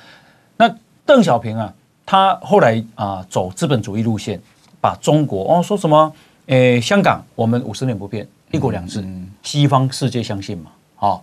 [0.56, 0.74] 那
[1.04, 1.70] 邓小平啊，
[2.06, 4.40] 他后来啊走资本主义路线，
[4.80, 6.10] 把中国哦说什么？
[6.46, 9.04] 诶，香港我们五十年不变，一国两制，
[9.42, 10.70] 西方世界相信嘛？
[10.96, 11.22] 好，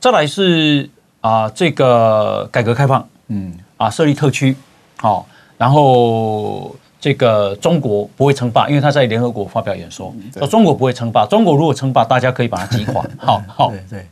[0.00, 0.88] 再来是
[1.20, 3.06] 啊这个改革开放。
[3.28, 4.56] 嗯啊，设立特区，
[4.96, 5.26] 好，
[5.58, 11.26] 然后这个中国不会称霸，因为他在联合国发表演说，说中国不会称霸。
[11.26, 13.04] 中国如果称霸，大家可以把它击垮。
[13.20, 14.06] 好好，对对。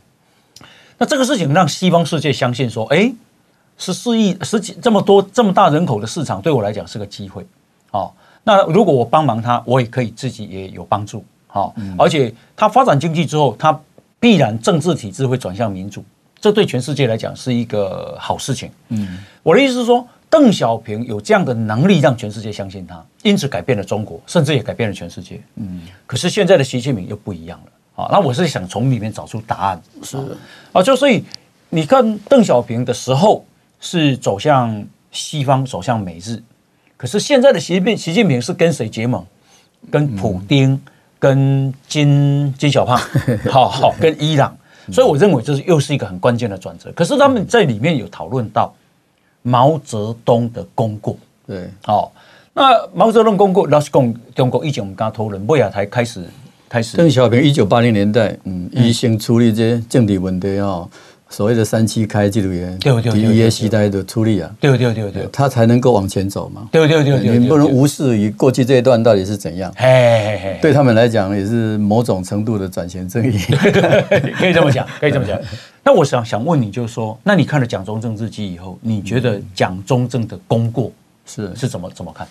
[0.99, 3.11] 那这个事情让西方世界相信说，哎，
[3.77, 7.43] 十四亿、十几这么多这么大人口的市场，对我来讲是个机会。
[7.91, 8.11] 哦，
[8.43, 11.23] 那如果我帮忙他，我也可以自己也有帮助。
[11.47, 13.79] 好，而且他发展经济之后，他
[14.19, 16.03] 必然政治体制会转向民主。
[16.41, 18.69] 这对全世界来讲是一个好事情。
[18.89, 25.41] 嗯，我的意思是说，邓小平有这样的能力让全世界相信他，因此改变了中国，甚至也改变了全世界。
[25.55, 27.71] 嗯，可是现在的习近平又不一样了。
[27.99, 29.81] 啊，那我是想从里面找出答案。
[30.01, 30.17] 是
[30.71, 31.23] 啊，就所以
[31.69, 33.45] 你看邓小平的时候
[33.79, 36.41] 是走向西方，走向美日，
[36.95, 39.25] 可是现在的习近平，习近平是跟谁结盟？
[39.89, 40.81] 跟普丁，
[41.17, 42.99] 跟金金小胖，
[43.49, 44.55] 好好跟伊朗。
[44.91, 46.91] 所以我认为这是又是一个很关键的转折。
[46.93, 48.73] 可是他们在里面有讨论到
[49.41, 51.15] 毛泽东的功过。
[51.47, 52.11] 对，好，
[52.53, 56.27] 那毛泽东功过，老实讲，中国以前我们刚讨论，为啥才开始
[56.69, 56.95] 开始？
[56.95, 60.87] 邓小平一九八零年代，嗯，一先处理这些政治问题啊。
[61.31, 62.51] 所谓的三七开这种
[63.13, 66.67] 第一个时代的处理啊，对对对对，他才能够往前走嘛。
[66.71, 69.71] 对对对对，你不能无视于过去这一段到底是怎样。
[69.75, 73.37] 哎，对他们来讲也是某种程度的转型正义，
[74.39, 75.39] 可以这么讲，可以这么讲。
[75.83, 80.91] 那我想想问你，就是说，那你看了蒋中正日记以后，你觉得蒋中正的功过
[81.27, 82.27] 是是怎么怎么看？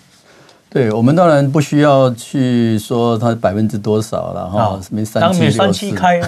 [0.71, 6.21] 对，我们当然不需要去说它百分之多少了哈，什么三七三七开，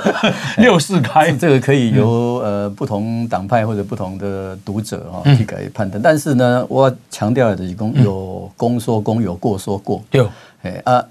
[0.58, 2.06] 六四开，这个可以由
[2.44, 5.98] 呃不同党派或者不同的读者哈去给判断。
[6.02, 10.02] 但是呢，我强调的是公有公说公，有过说过。
[10.10, 10.26] 对，
[10.62, 11.02] 哎啊，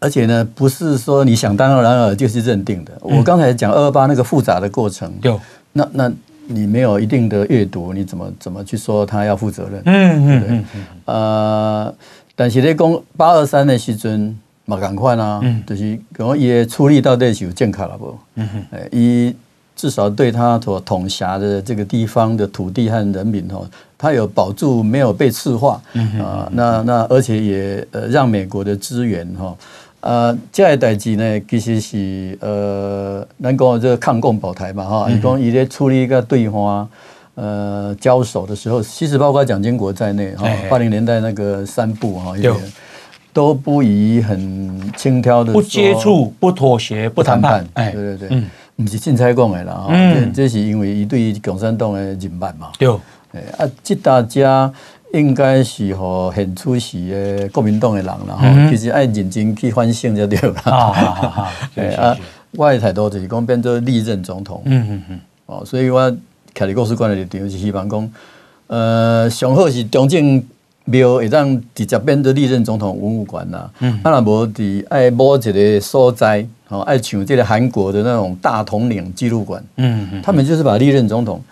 [0.00, 2.92] 而且呢，不是说你想当然尔就是认定的。
[3.02, 5.32] 我刚才讲二二八那个复杂的过程，对，
[5.74, 6.12] 那那。
[6.52, 9.82] 你没有一定的阅读，你怎么怎么去说他要负责任？
[9.84, 11.94] 嗯嗯嗯呃，
[12.34, 18.18] 但是你讲八二三的时阵嘛，赶快啊，就是讲也处理到底是有健康了不？
[18.34, 19.34] 嗯哼，一
[19.76, 23.64] 至少对他所统辖的这个地方的土地和人民哦，
[23.96, 25.80] 他有保住没有被赤化。
[26.18, 29.56] 啊，那那而且也呃让美国的资源哈。
[30.00, 36.88] 呃，这个代志呢，其实是呃，咱讲这个抗共保台嘛，哈、你讲伊咧处理一个对话，
[37.34, 42.50] 呃，交手的时候，其实包括蒋经国在内，哈，八零年代那个三部哈，也
[43.32, 52.72] 都不以很轻佻的，不接触、不妥协、不谈判，哎，对对对，嗯、不是凊彩讲的啦，哈、嗯，这是因为伊对共产党的认捌嘛。
[52.78, 52.88] 对，
[53.58, 54.72] 啊，这大家
[55.12, 60.62] 应该是和现出时的国民党的人啦，吼、嗯，其实爱认真去反省就对啦。
[60.64, 61.52] 啊啊
[61.98, 62.16] 啊！
[62.56, 64.62] 我的态度就是讲变做历任总统。
[64.64, 65.20] 嗯嗯嗯。
[65.46, 66.16] 哦，所以我徛
[66.54, 68.12] 伫国史馆的立场是希望讲，
[68.68, 70.42] 呃，上好是中正
[70.84, 73.70] 庙会当直接变做历任总统文物馆啦。
[73.80, 74.00] 嗯。
[74.02, 76.46] 啊，若无伫爱某一个所在。
[76.68, 81.42] 哦，爱像这个韩国的那种大统领纪录馆，嗯嗯，他们就是把历任总统，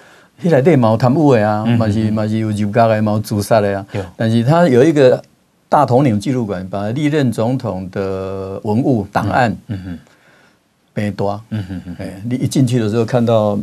[0.43, 3.87] 迄内底嘛有贪污的啊，嘛是嘛是有入家的，嘛有自杀的啊，
[4.17, 5.23] 但是他有一个
[5.69, 9.99] 大统领纪录馆，把历任总统的文物档案，嗯哼，
[10.95, 13.59] 变多，嗯哼哼，哎，你一进去的时候看到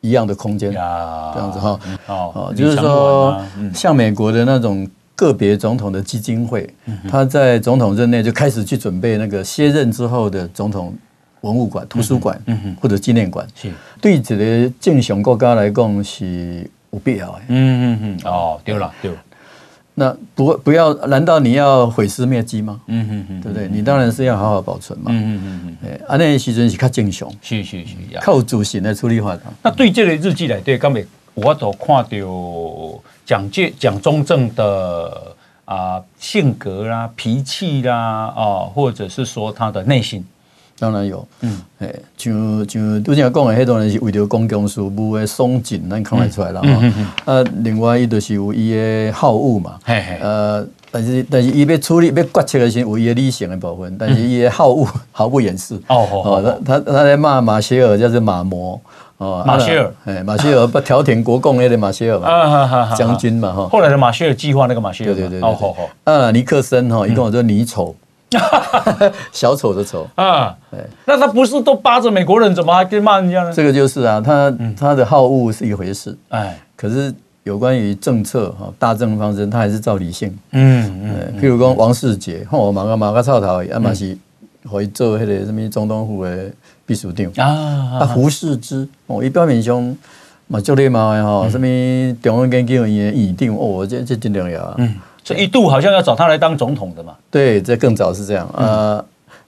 [0.00, 3.40] 一样的空间，这样子哈，哦，就是说，
[3.74, 4.88] 像美国的那种。
[5.16, 6.68] 个别总统的基金会，
[7.08, 10.92] 他在总统任内就开始去准备那个卸任之后的总统
[11.44, 12.40] 文物馆、图书馆，
[12.80, 13.46] 或者纪念馆。
[13.54, 13.70] 是
[14.00, 17.40] 对一个正常国家来讲是有必要的。
[17.48, 18.20] 嗯嗯嗯。
[18.24, 19.12] 哦，对了，对。
[19.94, 20.92] 那不不要？
[21.06, 22.80] 难道你要毁尸灭迹吗？
[22.88, 23.68] 嗯嗯嗯，对不对？
[23.68, 25.10] 你当然是要好好保存嘛。
[25.10, 25.76] 嗯嗯嗯。
[25.84, 27.30] 哎，啊，那时阵是较正常。
[27.40, 27.94] 是是是。
[28.20, 29.38] 靠主席的处理法。
[29.62, 33.02] 那对这个日记来对，刚才我都看到。
[33.26, 35.34] 蒋介、蒋中正的
[35.64, 40.22] 啊、呃、性格啦、脾气啦啊、呃，或者是说他的内心，
[40.78, 41.26] 当然有。
[41.40, 42.32] 嗯，哎，像
[42.68, 46.68] 像拄才讲的，迄种人是为了公共事务的松紧，咱看得出来了哈。
[46.68, 49.78] 嗯嗯嗯、啊，另外伊就是有伊的好恶嘛。
[49.84, 50.18] 嘿嘿。
[50.20, 55.74] 呃，但是但是伊要处理要决策的是有伊的理性的部分，但是伊的好恶毫不掩饰。
[55.88, 56.58] 哦哦。
[56.64, 58.80] 他他他在骂马歇尔，叫做马魔。
[59.16, 63.68] 哦，马歇尔，哎，马歇尔不调停国共那个马歇尔嘛，将军嘛哈。
[63.68, 65.88] 后来的马歇尔计划那个马歇尔，对对对，哦好好。
[66.02, 67.94] 啊，尼克森哈，一共叫尼丑，
[69.32, 70.56] 小丑的丑啊。
[71.06, 73.52] 那他不是都扒着美国人，怎么还可以骂人家呢？
[73.52, 77.12] 这个就是啊，他他的好恶是一回事，哎，可是
[77.44, 80.36] 有关于政策哈，大政方针，他还是照理性。
[80.52, 81.40] 嗯嗯。
[81.40, 84.16] 譬如讲王世杰，吼，马个马个臭头，阿马是
[84.70, 86.50] 可以做那个什么总统府的。
[86.86, 89.96] 秘书长啊，啊胡适之哦，伊表面上
[90.48, 91.66] 嘛做礼貌的吼，什么
[92.22, 94.74] 中央研究院院长哦，这这真重要啊。
[94.76, 97.14] 嗯，这一度好像要找他来当总统的嘛。
[97.30, 99.04] 对，这更早是这样啊。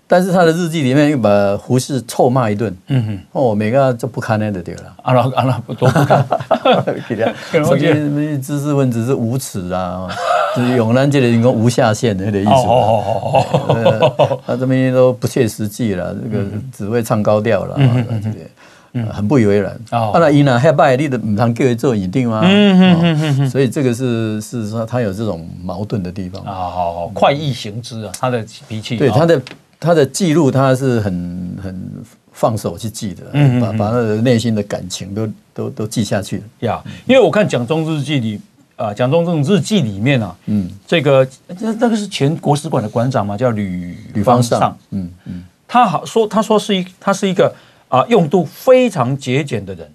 [0.08, 2.72] 但是他的日记里面又把胡适臭骂一顿。
[2.86, 4.82] 嗯哼，哦，每个就不堪那的对了。
[5.02, 6.24] 啊那啊那多不堪。
[7.68, 10.06] 我觉得什么知识分子是无耻啊，
[10.54, 12.50] 就是永南这里人讲无下限的那个意思。
[12.50, 13.46] 哦哦
[14.06, 17.74] 哦他这边都不切实际了，这个只会唱高调了，
[18.22, 18.30] 这
[19.04, 19.72] 个很不以为然。
[19.90, 22.40] 啊，那伊呢，还拜你的唔通叫他做院长吗？
[22.44, 26.42] 嗯嗯嗯所以这个是是说他有这种矛盾的地方。
[26.42, 28.96] 啊，好好，快意行之啊，他的脾气。
[28.96, 29.40] 对他的。
[29.78, 31.92] 他的记录，他是很很
[32.32, 36.82] 放手去记的，嗯，把把他的内心的感情都都都记下去了呀。
[37.04, 38.40] 因为我看蒋中日记里
[38.76, 41.28] 啊，蒋中正日记里面啊，嗯，这个
[41.58, 47.54] 那那个是前国史馆的馆长嘛，叫吕吕方尚，嗯嗯，他好说，他说是一他是一个
[47.88, 49.92] 啊用度非常节俭的人，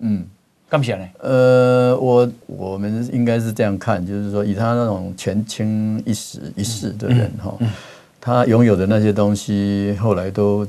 [0.00, 0.24] 嗯，
[0.68, 1.08] 干不起来呢？
[1.20, 7.56] 呃，我我们应该是这样看，就是说以他那种权倾一时一世的人哈。
[8.20, 10.66] 他拥有的那些东西，后来都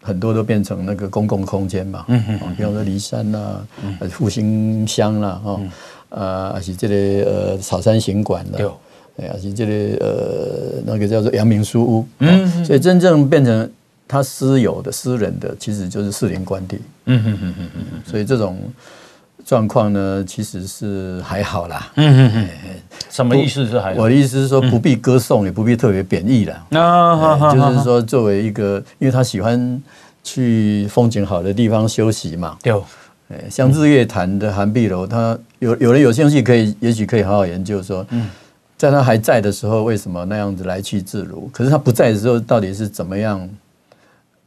[0.00, 3.60] 很多都变成那个公共空间嘛，嗯嗯，比方说骊山呐，
[4.00, 5.60] 呃复兴乡啦，哈，
[6.08, 8.58] 呃，还是这个呃草山行馆啦，
[9.14, 9.72] 对，还是这个
[10.06, 13.70] 呃那个叫做阳明书屋，嗯，所以真正变成
[14.08, 16.76] 他私有的、私人的，其实就是士林官邸，
[17.06, 18.58] 嗯嗯嗯嗯嗯，所以这种。
[19.44, 21.92] 状况呢，其实是还好啦。
[21.94, 22.48] 嗯嗯嗯，
[23.08, 24.02] 什么意思是还好？
[24.02, 26.80] 我的意思是说，不必歌颂，也不必特别贬义了。
[26.80, 29.80] 啊，就是说，作为一个，因为他喜欢
[30.24, 32.56] 去风景好的地方休息嘛。
[32.60, 32.74] 对。
[33.48, 38.04] 像日月潭的寒碧楼，他有有人有兴趣可以，也许可以好好研究说，
[38.76, 41.48] 在他还在的时候，为什么那样子来去自如？
[41.52, 43.48] 可是他不在的时候，到底是怎么样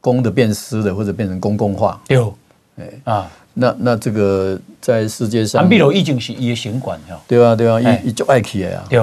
[0.00, 2.00] 公的变私的，或者变成公共化？
[2.08, 2.34] 有，
[2.76, 2.90] 哎。
[3.04, 3.30] 啊。
[3.52, 8.82] 那那这个在世界上，安碧楼已经是也行馆了，对啊对啊，一一就爱去的呀。
[8.88, 8.98] 对，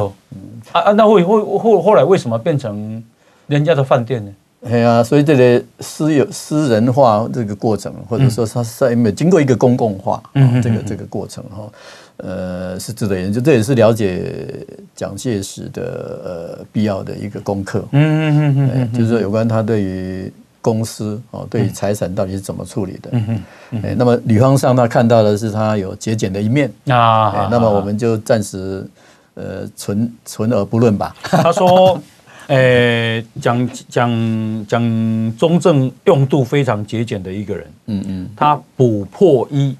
[0.71, 3.03] 啊啊，那后后后后来为什么变成
[3.47, 4.31] 人家的饭店呢？
[4.65, 11.69] 哎呀，所以这个私有私人化这个过程，或者说它在没有经过一个公共化，嗯，这个这个过程哈，
[12.15, 15.81] 呃，是值得研究，这也是了解蒋介石的
[16.23, 17.83] 呃必要的一个功课。
[17.91, 20.31] 嗯嗯嗯嗯，就是说有关他对于。
[20.61, 23.09] 公司哦，对于财产到底是怎么处理的？
[23.13, 23.25] 嗯
[23.71, 26.71] 哼，哎那么女方上他看到的是他有节俭的一面。
[26.87, 27.47] 啊。
[27.51, 28.85] 那么我们就暂时
[29.35, 31.15] 呃存存而不论吧。
[31.23, 32.01] 他说
[32.47, 39.75] 呃，讲讲讲中正用度非常节俭的一个人，嗯嗯，他不破衣，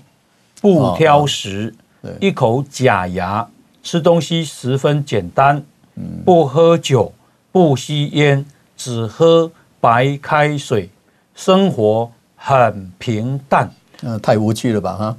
[0.60, 3.48] 不挑食，哦哦、一口假牙，
[3.82, 5.64] 吃东西十分简单，
[5.96, 7.14] 嗯、不喝酒，
[7.54, 9.50] 不吸烟，只喝
[9.80, 10.90] 白开水，
[11.36, 13.70] 生活很平淡。
[14.04, 14.94] 嗯、呃，太无趣了吧？
[14.94, 15.18] 哈，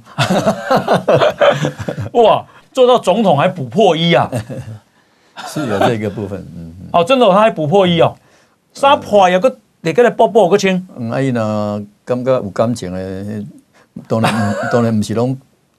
[2.13, 4.29] 哇，做到总统还不破衣啊？
[5.47, 8.15] 是有这个部分，嗯，哦，真的，他还不破衣哦，
[8.73, 10.85] 衫破有个，你给他包包个亲。
[10.97, 13.45] 嗯，阿姨呢，感觉有感情的，
[14.07, 15.37] 当然， 当然不是拢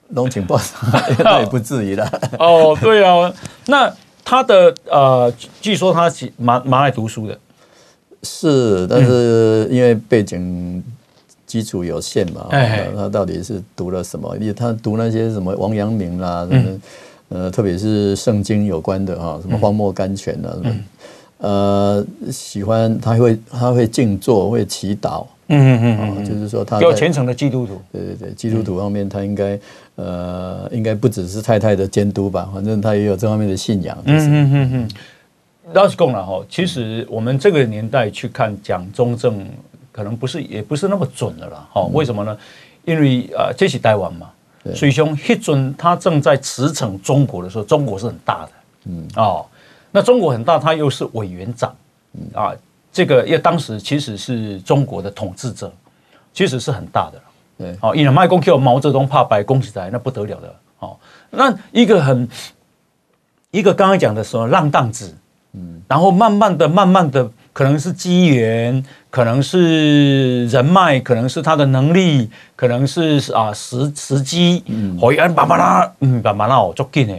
[0.08, 0.76] 拢穿薄衫，
[1.20, 2.10] 那也不至于啦。
[2.38, 3.32] 哦，对啊，
[3.66, 3.90] 那
[4.24, 7.38] 他的呃，据说他是蛮蛮爱读书的，
[8.22, 10.82] 是，但是因为背景
[11.46, 14.36] 基础有限嘛，哎，他到底是读了什么？
[14.38, 16.48] 因为他读那些什么王阳明啦。
[17.32, 20.76] 呃，特别是圣经有关的哈，什么荒漠甘泉啊，什么，
[21.38, 29.56] 呃，喜欢他会他会静坐，会祈祷，嗯嗯嗯，就是说他有虔诚的基督徒，对对对，基督徒方面他应该
[29.94, 33.96] 呃，应该不只是太太的监督吧，反正他也有这方面的信仰。
[34.06, 34.88] 嗯嗯嗯嗯，
[35.72, 39.48] 老实讲了哈，其实我们这个年代去看蒋中正，
[39.92, 41.82] 可能不是也不是那么准的了哈。
[41.92, 42.36] 为什么呢？
[42.84, 44.30] 因为呃，这是台湾嘛。
[44.74, 48.52] 所以兄，那阵他正在驰骋中国的时候，中国是很大的，
[48.84, 49.08] 嗯。
[49.16, 49.46] 哦，
[49.90, 51.74] 那中国很大，他又是委员长，
[52.34, 52.52] 啊，
[52.92, 55.72] 这个因为当时其实是中国的统治者，
[56.34, 57.22] 其实是很大的，
[57.56, 60.94] 对，哦，因为卖公 Q 毛泽东怕白宫起来，那不得了的，哦，
[61.30, 62.28] 那一个很
[63.50, 65.16] 一个刚刚讲的时候浪荡子，
[65.54, 67.30] 嗯，然后慢慢的、慢慢的。
[67.52, 74.62] 可能是机缘，可能是人脉，可能是他的能力，可能是啊时时机，
[75.00, 77.14] 可以按慢慢啦，嗯，慢慢啦， 哦，足紧的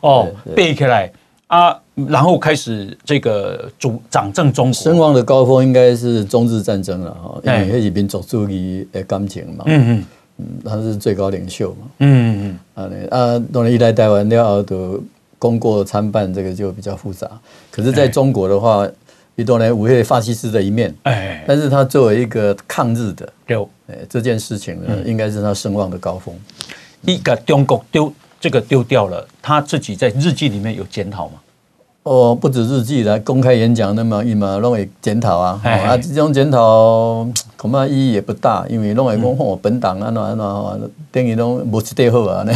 [0.00, 0.26] 哦，
[0.56, 1.12] 背起来。
[1.46, 1.78] 啊，
[2.08, 10.02] 然后开始这个主掌政中国，声望的高峰应该是中日战争了哈，因为那是民族主义的感情嘛，嗯
[10.38, 15.00] 嗯，他是最高领袖嘛，嗯嗯嗯，啊，当然一来台湾了后都。
[15.38, 17.30] 功过参半，这个就比较复杂。
[17.70, 18.88] 可是，在中国的话，
[19.34, 23.58] 一多呢五月法西斯的一面，哎，但是他作为一个抗日的，对，
[24.08, 26.34] 这件事情呢，应该是他声望的高峰。
[27.02, 31.34] 一个中国丢这个丢掉了，他自己在日记里面有检讨吗？
[32.06, 37.26] 哦，不止日记来公开演讲，那么一嘛弄会检讨啊，啊，这种检讨
[37.56, 40.78] 恐怕意义也不大，因为弄会讲我本党啊，那那
[41.10, 42.52] 等于拢无一对好啊，那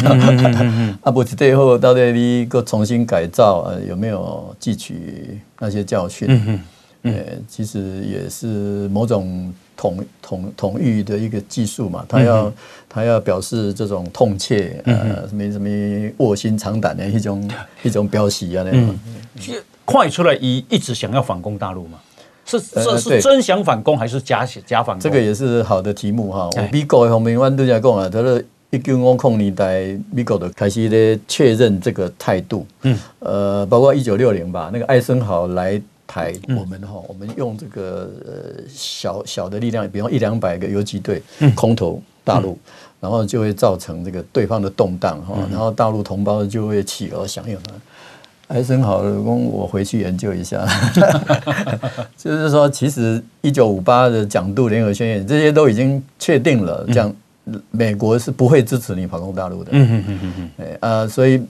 [1.03, 6.61] 啊无一对好，到底你个重新改造啊，有没有汲取那些教训？
[7.03, 7.13] 呃，
[7.49, 12.53] 其实也是某种统统统御的一个技术嘛，他要
[12.87, 17.51] 他要表示这种痛切，呃，什么什么卧薪尝胆的一种
[17.83, 18.95] 一种表示啊，那种。
[19.87, 21.99] 快出来一一直想要反攻大陆嘛？
[22.45, 25.01] 是这是真想反攻还是假假反攻？
[25.01, 26.51] 这个也是好的题目哈。
[26.71, 32.67] 美国方面，我都在讲啊，他说一九五零年代，美国的开始咧确认这个态度。
[32.83, 41.23] 嗯，呃，包括一九六零吧，那个艾森豪来台，我们哈，我们用这个呃小小的力量，比方一两百个游击队
[41.55, 42.59] 空投大陆，
[42.99, 47.63] 然后就会造成这个对方的动荡哈，然后大陆同胞就会企鹅响应了。
[48.49, 50.67] 还真好，公，我回去研究一下。
[52.19, 57.15] 就是说，其实一九五八的讲度联合宣言，这些都已经确定了，这样
[57.71, 59.71] 美国是不会支持你反攻大陆的。
[59.73, 61.41] 嗯嗯嗯嗯啊，所以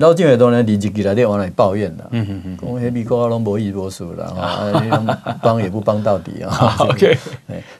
[0.00, 2.08] 老金很多人立即给他电往来抱怨了。
[2.10, 6.76] 嗯嗯嗯，讲黑美国拢无依无数了 啊，帮也不帮到底啊。
[6.80, 7.16] OK，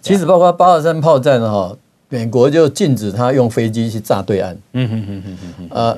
[0.00, 1.74] 其实包括八二三炮战哈，
[2.08, 4.54] 美国就禁止他用飞机去炸对岸。
[4.74, 5.96] 嗯嗯嗯嗯嗯啊。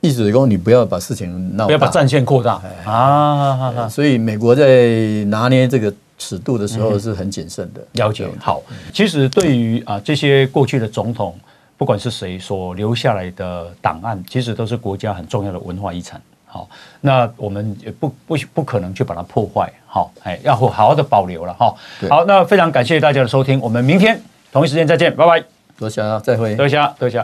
[0.00, 3.88] 意思是说，你不要把事情闹，不要把战线扩大啊！
[3.88, 7.80] 所以美国在拿捏这个尺度的时候是很谨慎的。
[7.92, 8.28] 了解。
[8.40, 8.60] 好，
[8.92, 11.36] 其实对于啊这些过去的总统，
[11.82, 16.22] 不管是谁所留下来的档案，其实都是国家很重要的文化遗产。
[16.46, 16.68] 好，
[17.00, 19.68] 那我们也不不不可能去把它破坏。
[19.84, 21.74] 好，哎，要好好的保留了哈。
[22.08, 24.22] 好，那非常感谢大家的收听，我们明天
[24.52, 25.44] 同一时间再见，拜拜。
[25.76, 26.54] 多谢，再会。
[26.54, 27.18] 多谢，多谢。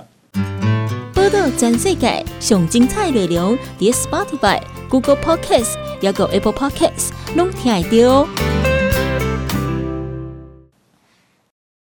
[1.15, 8.78] 报道全世界上精彩内容，伫 Spotify、Google Podcasts，还有 Apple Podcasts，拢听得到。